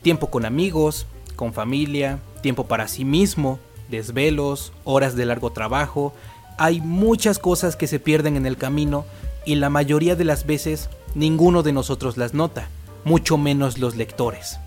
Tiempo 0.01 0.29
con 0.29 0.45
amigos, 0.45 1.05
con 1.35 1.53
familia, 1.53 2.19
tiempo 2.41 2.65
para 2.65 2.87
sí 2.87 3.05
mismo, 3.05 3.59
desvelos, 3.89 4.73
horas 4.83 5.15
de 5.15 5.25
largo 5.25 5.51
trabajo. 5.51 6.13
Hay 6.57 6.81
muchas 6.81 7.39
cosas 7.39 7.75
que 7.75 7.87
se 7.87 7.99
pierden 7.99 8.35
en 8.35 8.45
el 8.45 8.57
camino 8.57 9.05
y 9.45 9.55
la 9.55 9.69
mayoría 9.69 10.15
de 10.15 10.25
las 10.25 10.45
veces 10.45 10.89
ninguno 11.15 11.63
de 11.63 11.71
nosotros 11.71 12.17
las 12.17 12.33
nota, 12.33 12.67
mucho 13.05 13.37
menos 13.37 13.77
los 13.77 13.95
lectores. 13.95 14.59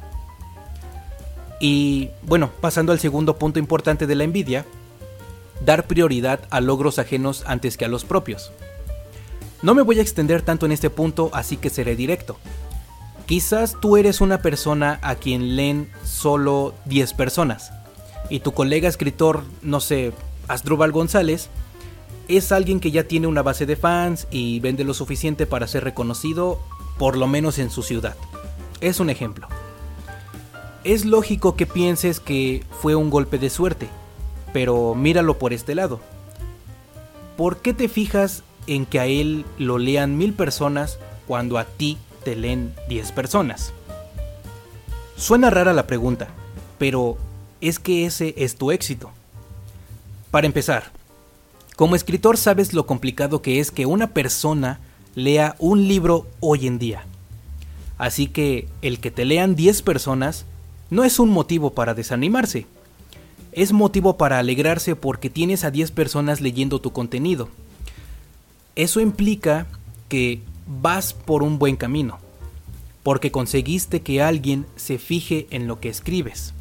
Y 1.60 2.10
bueno, 2.22 2.50
pasando 2.60 2.92
al 2.92 2.98
segundo 2.98 3.36
punto 3.36 3.58
importante 3.58 4.06
de 4.06 4.14
la 4.14 4.24
envidia, 4.24 4.64
dar 5.64 5.86
prioridad 5.86 6.40
a 6.50 6.60
logros 6.60 6.98
ajenos 6.98 7.44
antes 7.46 7.76
que 7.76 7.84
a 7.84 7.88
los 7.88 8.04
propios. 8.04 8.52
No 9.62 9.74
me 9.74 9.82
voy 9.82 9.98
a 9.98 10.02
extender 10.02 10.42
tanto 10.42 10.66
en 10.66 10.72
este 10.72 10.88
punto, 10.88 11.30
así 11.34 11.56
que 11.56 11.70
seré 11.70 11.96
directo. 11.96 12.38
Quizás 13.26 13.76
tú 13.80 13.96
eres 13.96 14.20
una 14.20 14.42
persona 14.42 14.98
a 15.02 15.14
quien 15.14 15.54
leen 15.54 15.90
solo 16.04 16.74
10 16.86 17.12
personas 17.14 17.70
y 18.30 18.40
tu 18.40 18.52
colega 18.52 18.88
escritor, 18.88 19.42
no 19.60 19.80
sé, 19.80 20.12
Asdrúbal 20.48 20.92
González, 20.92 21.48
es 22.28 22.52
alguien 22.52 22.80
que 22.80 22.90
ya 22.90 23.04
tiene 23.04 23.26
una 23.26 23.42
base 23.42 23.66
de 23.66 23.76
fans 23.76 24.28
y 24.30 24.60
vende 24.60 24.84
lo 24.84 24.94
suficiente 24.94 25.46
para 25.46 25.66
ser 25.66 25.84
reconocido, 25.84 26.60
por 26.98 27.16
lo 27.16 27.26
menos 27.26 27.58
en 27.58 27.70
su 27.70 27.82
ciudad. 27.82 28.16
Es 28.80 29.00
un 29.00 29.10
ejemplo. 29.10 29.48
Es 30.84 31.04
lógico 31.04 31.54
que 31.56 31.66
pienses 31.66 32.20
que 32.20 32.64
fue 32.80 32.94
un 32.94 33.10
golpe 33.10 33.38
de 33.38 33.50
suerte, 33.50 33.88
pero 34.52 34.94
míralo 34.94 35.38
por 35.38 35.52
este 35.52 35.74
lado. 35.74 36.00
¿Por 37.36 37.58
qué 37.58 37.74
te 37.74 37.88
fijas 37.88 38.42
en 38.70 38.86
que 38.86 39.00
a 39.00 39.06
él 39.06 39.44
lo 39.58 39.78
lean 39.78 40.16
mil 40.16 40.32
personas 40.32 40.98
cuando 41.26 41.58
a 41.58 41.64
ti 41.64 41.98
te 42.24 42.36
leen 42.36 42.72
diez 42.88 43.12
personas? 43.12 43.72
Suena 45.16 45.50
rara 45.50 45.72
la 45.72 45.86
pregunta, 45.86 46.28
pero 46.78 47.18
es 47.60 47.78
que 47.78 48.06
ese 48.06 48.32
es 48.38 48.56
tu 48.56 48.70
éxito. 48.70 49.10
Para 50.30 50.46
empezar, 50.46 50.92
como 51.76 51.96
escritor 51.96 52.36
sabes 52.36 52.72
lo 52.72 52.86
complicado 52.86 53.42
que 53.42 53.58
es 53.58 53.70
que 53.70 53.86
una 53.86 54.14
persona 54.14 54.78
lea 55.14 55.56
un 55.58 55.88
libro 55.88 56.26
hoy 56.38 56.66
en 56.66 56.78
día. 56.78 57.04
Así 57.98 58.28
que 58.28 58.68
el 58.82 59.00
que 59.00 59.10
te 59.10 59.24
lean 59.24 59.56
10 59.56 59.82
personas 59.82 60.46
no 60.90 61.04
es 61.04 61.18
un 61.18 61.28
motivo 61.28 61.74
para 61.74 61.94
desanimarse. 61.94 62.66
Es 63.52 63.72
motivo 63.72 64.16
para 64.16 64.38
alegrarse 64.38 64.94
porque 64.94 65.28
tienes 65.28 65.64
a 65.64 65.70
10 65.70 65.90
personas 65.90 66.40
leyendo 66.40 66.80
tu 66.80 66.92
contenido. 66.92 67.48
Eso 68.76 69.00
implica 69.00 69.66
que 70.08 70.42
vas 70.66 71.12
por 71.12 71.42
un 71.42 71.58
buen 71.58 71.76
camino, 71.76 72.18
porque 73.02 73.30
conseguiste 73.30 74.02
que 74.02 74.22
alguien 74.22 74.66
se 74.76 74.98
fije 74.98 75.46
en 75.50 75.66
lo 75.66 75.80
que 75.80 75.88
escribes. 75.88 76.54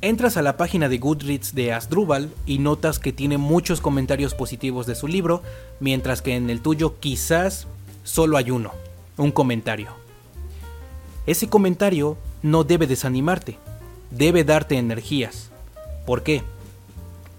Entras 0.00 0.36
a 0.36 0.42
la 0.42 0.56
página 0.56 0.88
de 0.88 0.98
Goodreads 0.98 1.54
de 1.54 1.72
Asdrúbal 1.72 2.30
y 2.44 2.58
notas 2.58 2.98
que 2.98 3.12
tiene 3.12 3.38
muchos 3.38 3.80
comentarios 3.80 4.34
positivos 4.34 4.86
de 4.86 4.96
su 4.96 5.06
libro, 5.06 5.42
mientras 5.78 6.22
que 6.22 6.34
en 6.34 6.50
el 6.50 6.60
tuyo 6.60 6.98
quizás 6.98 7.68
solo 8.02 8.36
hay 8.36 8.50
uno, 8.50 8.72
un 9.16 9.30
comentario. 9.30 9.90
Ese 11.26 11.48
comentario 11.48 12.16
no 12.42 12.64
debe 12.64 12.88
desanimarte, 12.88 13.58
debe 14.10 14.42
darte 14.42 14.76
energías. 14.76 15.50
¿Por 16.04 16.24
qué? 16.24 16.42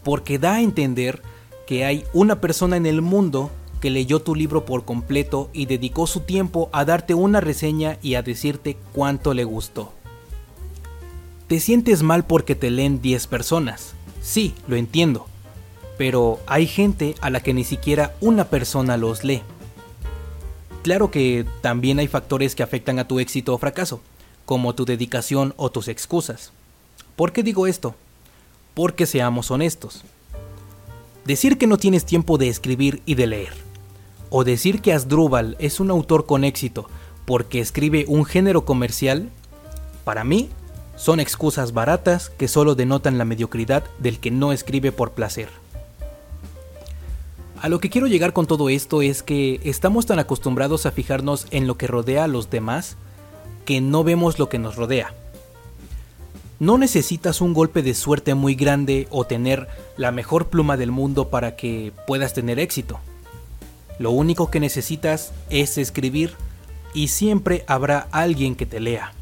Porque 0.03 0.39
da 0.39 0.55
a 0.55 0.61
entender 0.61 1.21
que 1.65 1.85
hay 1.85 2.05
una 2.13 2.41
persona 2.41 2.77
en 2.77 2.85
el 2.85 3.01
mundo 3.01 3.51
que 3.79 3.89
leyó 3.89 4.21
tu 4.21 4.35
libro 4.35 4.65
por 4.65 4.85
completo 4.85 5.49
y 5.51 5.65
dedicó 5.65 6.07
su 6.07 6.21
tiempo 6.21 6.69
a 6.71 6.85
darte 6.85 7.13
una 7.13 7.41
reseña 7.41 7.97
y 8.01 8.15
a 8.15 8.21
decirte 8.21 8.77
cuánto 8.93 9.33
le 9.33 9.43
gustó. 9.43 9.91
Te 11.47 11.59
sientes 11.59 12.01
mal 12.01 12.25
porque 12.25 12.55
te 12.55 12.71
leen 12.71 13.01
10 13.01 13.27
personas. 13.27 13.93
Sí, 14.21 14.55
lo 14.67 14.77
entiendo. 14.77 15.27
Pero 15.97 16.39
hay 16.47 16.65
gente 16.65 17.15
a 17.19 17.29
la 17.29 17.41
que 17.41 17.53
ni 17.53 17.63
siquiera 17.63 18.15
una 18.21 18.45
persona 18.45 18.95
los 18.95 19.23
lee. 19.23 19.41
Claro 20.81 21.11
que 21.11 21.45
también 21.61 21.99
hay 21.99 22.07
factores 22.07 22.55
que 22.55 22.63
afectan 22.63 22.99
a 22.99 23.07
tu 23.07 23.19
éxito 23.19 23.53
o 23.53 23.57
fracaso, 23.57 24.01
como 24.45 24.75
tu 24.75 24.85
dedicación 24.85 25.53
o 25.57 25.69
tus 25.69 25.87
excusas. 25.87 26.51
¿Por 27.15 27.31
qué 27.31 27.43
digo 27.43 27.67
esto? 27.67 27.95
Porque 28.73 29.05
seamos 29.05 29.51
honestos. 29.51 30.03
Decir 31.25 31.57
que 31.57 31.67
no 31.67 31.77
tienes 31.77 32.05
tiempo 32.05 32.37
de 32.37 32.49
escribir 32.49 33.01
y 33.05 33.15
de 33.15 33.27
leer, 33.27 33.53
o 34.29 34.43
decir 34.43 34.81
que 34.81 34.93
Asdrúbal 34.93 35.55
es 35.59 35.79
un 35.79 35.89
autor 35.89 36.25
con 36.25 36.43
éxito 36.43 36.89
porque 37.25 37.59
escribe 37.59 38.05
un 38.07 38.25
género 38.25 38.65
comercial, 38.65 39.29
para 40.03 40.23
mí 40.23 40.49
son 40.95 41.19
excusas 41.19 41.73
baratas 41.73 42.29
que 42.29 42.47
solo 42.47 42.75
denotan 42.75 43.17
la 43.17 43.25
mediocridad 43.25 43.83
del 43.99 44.19
que 44.19 44.31
no 44.31 44.51
escribe 44.51 44.91
por 44.91 45.11
placer. 45.11 45.49
A 47.61 47.69
lo 47.69 47.79
que 47.79 47.89
quiero 47.89 48.07
llegar 48.07 48.33
con 48.33 48.45
todo 48.45 48.67
esto 48.67 49.01
es 49.01 49.23
que 49.23 49.61
estamos 49.63 50.05
tan 50.05 50.19
acostumbrados 50.19 50.85
a 50.85 50.91
fijarnos 50.91 51.47
en 51.51 51.65
lo 51.65 51.77
que 51.77 51.87
rodea 51.87 52.25
a 52.25 52.27
los 52.27 52.49
demás 52.49 52.97
que 53.63 53.79
no 53.79 54.03
vemos 54.03 54.37
lo 54.37 54.49
que 54.49 54.59
nos 54.59 54.75
rodea. 54.75 55.13
No 56.59 56.77
necesitas 56.77 57.41
un 57.41 57.53
golpe 57.53 57.81
de 57.81 57.93
suerte 57.93 58.35
muy 58.35 58.55
grande 58.55 59.07
o 59.09 59.25
tener 59.25 59.67
la 59.97 60.11
mejor 60.11 60.47
pluma 60.47 60.77
del 60.77 60.91
mundo 60.91 61.29
para 61.29 61.55
que 61.55 61.91
puedas 62.07 62.33
tener 62.33 62.59
éxito. 62.59 62.99
Lo 63.99 64.11
único 64.11 64.49
que 64.49 64.59
necesitas 64.59 65.33
es 65.49 65.77
escribir 65.77 66.35
y 66.93 67.09
siempre 67.09 67.63
habrá 67.67 68.07
alguien 68.11 68.55
que 68.55 68.65
te 68.65 68.79
lea. 68.79 69.13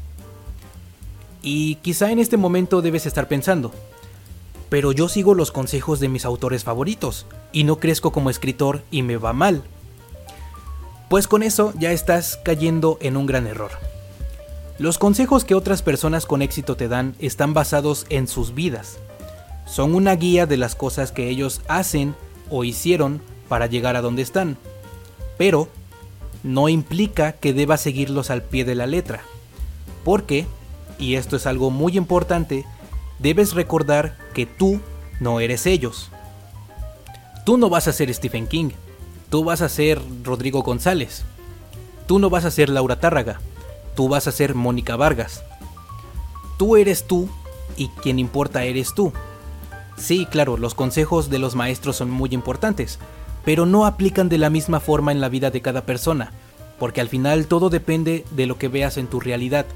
Y 1.42 1.76
quizá 1.76 2.12
en 2.12 2.18
este 2.18 2.36
momento 2.36 2.82
debes 2.82 3.06
estar 3.06 3.28
pensando, 3.28 3.72
pero 4.68 4.92
yo 4.92 5.08
sigo 5.08 5.34
los 5.34 5.50
consejos 5.50 6.00
de 6.00 6.08
mis 6.08 6.24
autores 6.24 6.64
favoritos 6.64 7.26
y 7.50 7.64
no 7.64 7.76
crezco 7.76 8.12
como 8.12 8.30
escritor 8.30 8.82
y 8.90 9.02
me 9.02 9.16
va 9.16 9.32
mal. 9.32 9.62
Pues 11.10 11.28
con 11.28 11.42
eso 11.42 11.74
ya 11.78 11.92
estás 11.92 12.38
cayendo 12.42 12.96
en 13.00 13.16
un 13.16 13.26
gran 13.26 13.46
error. 13.46 13.72
Los 14.82 14.98
consejos 14.98 15.44
que 15.44 15.54
otras 15.54 15.80
personas 15.80 16.26
con 16.26 16.42
éxito 16.42 16.76
te 16.76 16.88
dan 16.88 17.14
están 17.20 17.54
basados 17.54 18.04
en 18.08 18.26
sus 18.26 18.52
vidas. 18.52 18.98
Son 19.64 19.94
una 19.94 20.16
guía 20.16 20.44
de 20.44 20.56
las 20.56 20.74
cosas 20.74 21.12
que 21.12 21.28
ellos 21.28 21.60
hacen 21.68 22.16
o 22.50 22.64
hicieron 22.64 23.22
para 23.48 23.68
llegar 23.68 23.94
a 23.94 24.00
donde 24.00 24.22
están. 24.22 24.56
Pero 25.38 25.68
no 26.42 26.68
implica 26.68 27.30
que 27.30 27.52
debas 27.52 27.80
seguirlos 27.80 28.30
al 28.30 28.42
pie 28.42 28.64
de 28.64 28.74
la 28.74 28.88
letra. 28.88 29.20
Porque, 30.02 30.46
y 30.98 31.14
esto 31.14 31.36
es 31.36 31.46
algo 31.46 31.70
muy 31.70 31.96
importante, 31.96 32.66
debes 33.20 33.52
recordar 33.52 34.18
que 34.34 34.46
tú 34.46 34.80
no 35.20 35.38
eres 35.38 35.66
ellos. 35.66 36.10
Tú 37.46 37.56
no 37.56 37.70
vas 37.70 37.86
a 37.86 37.92
ser 37.92 38.12
Stephen 38.12 38.48
King, 38.48 38.70
tú 39.30 39.44
vas 39.44 39.62
a 39.62 39.68
ser 39.68 40.02
Rodrigo 40.24 40.64
González, 40.64 41.22
tú 42.08 42.18
no 42.18 42.30
vas 42.30 42.44
a 42.44 42.50
ser 42.50 42.68
Laura 42.68 42.98
Tárraga, 42.98 43.38
tú 43.94 44.08
vas 44.08 44.26
a 44.26 44.32
ser 44.32 44.54
Mónica 44.54 44.96
Vargas. 44.96 45.42
Tú 46.58 46.76
eres 46.76 47.06
tú 47.06 47.28
y 47.76 47.88
quien 47.88 48.18
importa 48.18 48.64
eres 48.64 48.94
tú. 48.94 49.12
Sí, 49.96 50.26
claro, 50.26 50.56
los 50.56 50.74
consejos 50.74 51.30
de 51.30 51.38
los 51.38 51.54
maestros 51.54 51.96
son 51.96 52.10
muy 52.10 52.30
importantes, 52.32 52.98
pero 53.44 53.66
no 53.66 53.86
aplican 53.86 54.28
de 54.28 54.38
la 54.38 54.50
misma 54.50 54.80
forma 54.80 55.12
en 55.12 55.20
la 55.20 55.28
vida 55.28 55.50
de 55.50 55.60
cada 55.60 55.84
persona, 55.84 56.32
porque 56.78 57.00
al 57.00 57.08
final 57.08 57.46
todo 57.46 57.70
depende 57.70 58.24
de 58.30 58.46
lo 58.46 58.58
que 58.58 58.68
veas 58.68 58.96
en 58.96 59.06
tu 59.06 59.20
realidad, 59.20 59.66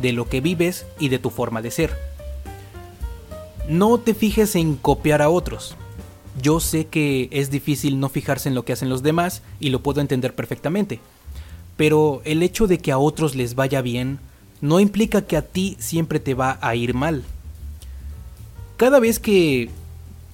de 0.00 0.12
lo 0.12 0.28
que 0.28 0.40
vives 0.40 0.86
y 0.98 1.08
de 1.08 1.18
tu 1.18 1.30
forma 1.30 1.62
de 1.62 1.70
ser. 1.70 1.96
No 3.68 3.98
te 3.98 4.14
fijes 4.14 4.56
en 4.56 4.76
copiar 4.76 5.22
a 5.22 5.30
otros. 5.30 5.76
Yo 6.40 6.60
sé 6.60 6.86
que 6.86 7.28
es 7.32 7.50
difícil 7.50 8.00
no 8.00 8.08
fijarse 8.08 8.48
en 8.48 8.54
lo 8.54 8.64
que 8.64 8.72
hacen 8.72 8.88
los 8.88 9.02
demás 9.02 9.42
y 9.58 9.70
lo 9.70 9.82
puedo 9.82 10.00
entender 10.00 10.34
perfectamente. 10.34 11.00
Pero 11.80 12.20
el 12.26 12.42
hecho 12.42 12.66
de 12.66 12.76
que 12.76 12.92
a 12.92 12.98
otros 12.98 13.34
les 13.34 13.54
vaya 13.54 13.80
bien 13.80 14.18
no 14.60 14.80
implica 14.80 15.22
que 15.22 15.38
a 15.38 15.40
ti 15.40 15.78
siempre 15.78 16.20
te 16.20 16.34
va 16.34 16.58
a 16.60 16.74
ir 16.74 16.92
mal. 16.92 17.24
Cada 18.76 19.00
vez 19.00 19.18
que... 19.18 19.70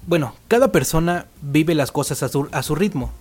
Bueno, 0.09 0.35
cada 0.49 0.73
persona 0.73 1.27
vive 1.43 1.77
las 1.77 1.93
cosas 1.93 2.25
a 2.25 2.29
su, 2.29 2.49
a 2.51 2.65
su 2.65 2.75
ritmo. 2.75 3.13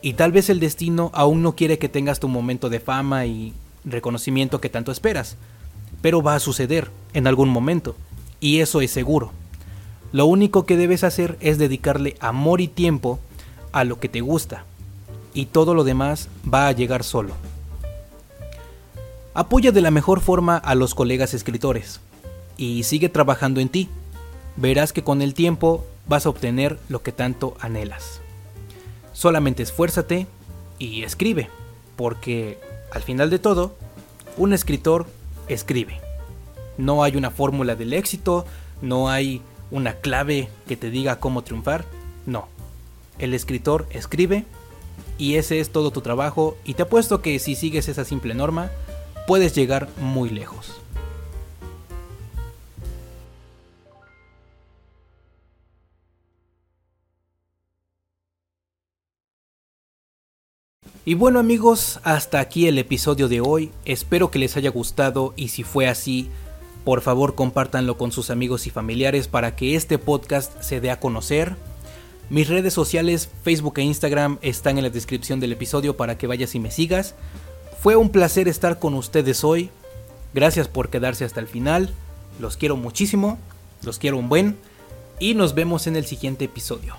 Y 0.00 0.12
tal 0.12 0.30
vez 0.30 0.48
el 0.48 0.60
destino 0.60 1.10
aún 1.12 1.42
no 1.42 1.56
quiere 1.56 1.80
que 1.80 1.88
tengas 1.88 2.20
tu 2.20 2.28
momento 2.28 2.70
de 2.70 2.78
fama 2.78 3.26
y 3.26 3.52
reconocimiento 3.84 4.60
que 4.60 4.68
tanto 4.68 4.92
esperas. 4.92 5.36
Pero 6.02 6.22
va 6.22 6.36
a 6.36 6.40
suceder 6.40 6.88
en 7.14 7.26
algún 7.26 7.48
momento. 7.48 7.96
Y 8.38 8.60
eso 8.60 8.80
es 8.80 8.92
seguro. 8.92 9.32
Lo 10.12 10.26
único 10.26 10.66
que 10.66 10.76
debes 10.76 11.02
hacer 11.02 11.36
es 11.40 11.58
dedicarle 11.58 12.16
amor 12.20 12.60
y 12.60 12.68
tiempo 12.68 13.18
a 13.72 13.82
lo 13.82 13.98
que 13.98 14.08
te 14.08 14.20
gusta, 14.20 14.66
y 15.34 15.46
todo 15.46 15.74
lo 15.74 15.82
demás 15.82 16.28
va 16.48 16.68
a 16.68 16.72
llegar 16.72 17.02
solo. 17.02 17.34
Apoya 19.34 19.72
de 19.72 19.80
la 19.80 19.90
mejor 19.90 20.20
forma 20.20 20.58
a 20.58 20.74
los 20.74 20.94
colegas 20.94 21.32
escritores, 21.32 22.00
y 22.56 22.82
sigue 22.82 23.08
trabajando 23.08 23.60
en 23.60 23.68
ti. 23.70 23.88
Verás 24.56 24.92
que 24.92 25.02
con 25.02 25.22
el 25.22 25.32
tiempo 25.32 25.86
vas 26.06 26.26
a 26.26 26.28
obtener 26.28 26.78
lo 26.88 27.02
que 27.02 27.12
tanto 27.12 27.56
anhelas. 27.60 28.20
Solamente 29.12 29.62
esfuérzate 29.62 30.26
y 30.78 31.02
escribe, 31.02 31.48
porque 31.96 32.58
al 32.92 33.02
final 33.02 33.30
de 33.30 33.38
todo, 33.38 33.74
un 34.36 34.52
escritor 34.52 35.06
escribe. 35.48 36.00
No 36.76 37.02
hay 37.02 37.16
una 37.16 37.30
fórmula 37.30 37.74
del 37.74 37.94
éxito, 37.94 38.44
no 38.82 39.08
hay 39.08 39.40
una 39.70 39.94
clave 39.94 40.48
que 40.68 40.76
te 40.76 40.90
diga 40.90 41.20
cómo 41.20 41.42
triunfar. 41.42 41.84
No. 42.26 42.48
El 43.18 43.32
escritor 43.32 43.86
escribe 43.90 44.44
y 45.16 45.36
ese 45.36 45.60
es 45.60 45.70
todo 45.70 45.90
tu 45.90 46.00
trabajo 46.00 46.56
y 46.64 46.74
te 46.74 46.82
apuesto 46.82 47.22
que 47.22 47.38
si 47.38 47.54
sigues 47.54 47.88
esa 47.88 48.04
simple 48.04 48.34
norma, 48.34 48.70
puedes 49.32 49.54
llegar 49.54 49.88
muy 49.96 50.28
lejos. 50.28 50.78
Y 61.06 61.14
bueno 61.14 61.38
amigos, 61.38 61.98
hasta 62.02 62.40
aquí 62.40 62.66
el 62.66 62.76
episodio 62.76 63.26
de 63.28 63.40
hoy, 63.40 63.70
espero 63.86 64.30
que 64.30 64.38
les 64.38 64.58
haya 64.58 64.68
gustado 64.68 65.32
y 65.34 65.48
si 65.48 65.62
fue 65.62 65.88
así, 65.88 66.28
por 66.84 67.00
favor, 67.00 67.34
compártanlo 67.34 67.96
con 67.96 68.12
sus 68.12 68.28
amigos 68.28 68.66
y 68.66 68.70
familiares 68.70 69.28
para 69.28 69.56
que 69.56 69.76
este 69.76 69.96
podcast 69.96 70.60
se 70.60 70.82
dé 70.82 70.90
a 70.90 71.00
conocer. 71.00 71.56
Mis 72.28 72.48
redes 72.48 72.74
sociales, 72.74 73.30
Facebook 73.44 73.78
e 73.78 73.82
Instagram, 73.82 74.38
están 74.42 74.76
en 74.76 74.84
la 74.84 74.90
descripción 74.90 75.40
del 75.40 75.52
episodio 75.52 75.96
para 75.96 76.18
que 76.18 76.26
vayas 76.26 76.54
y 76.54 76.60
me 76.60 76.70
sigas. 76.70 77.14
Fue 77.82 77.96
un 77.96 78.10
placer 78.10 78.46
estar 78.46 78.78
con 78.78 78.94
ustedes 78.94 79.42
hoy. 79.42 79.68
Gracias 80.34 80.68
por 80.68 80.88
quedarse 80.88 81.24
hasta 81.24 81.40
el 81.40 81.48
final. 81.48 81.92
Los 82.38 82.56
quiero 82.56 82.76
muchísimo. 82.76 83.40
Los 83.82 83.98
quiero 83.98 84.18
un 84.18 84.28
buen. 84.28 84.56
Y 85.18 85.34
nos 85.34 85.56
vemos 85.56 85.88
en 85.88 85.96
el 85.96 86.06
siguiente 86.06 86.44
episodio. 86.44 86.94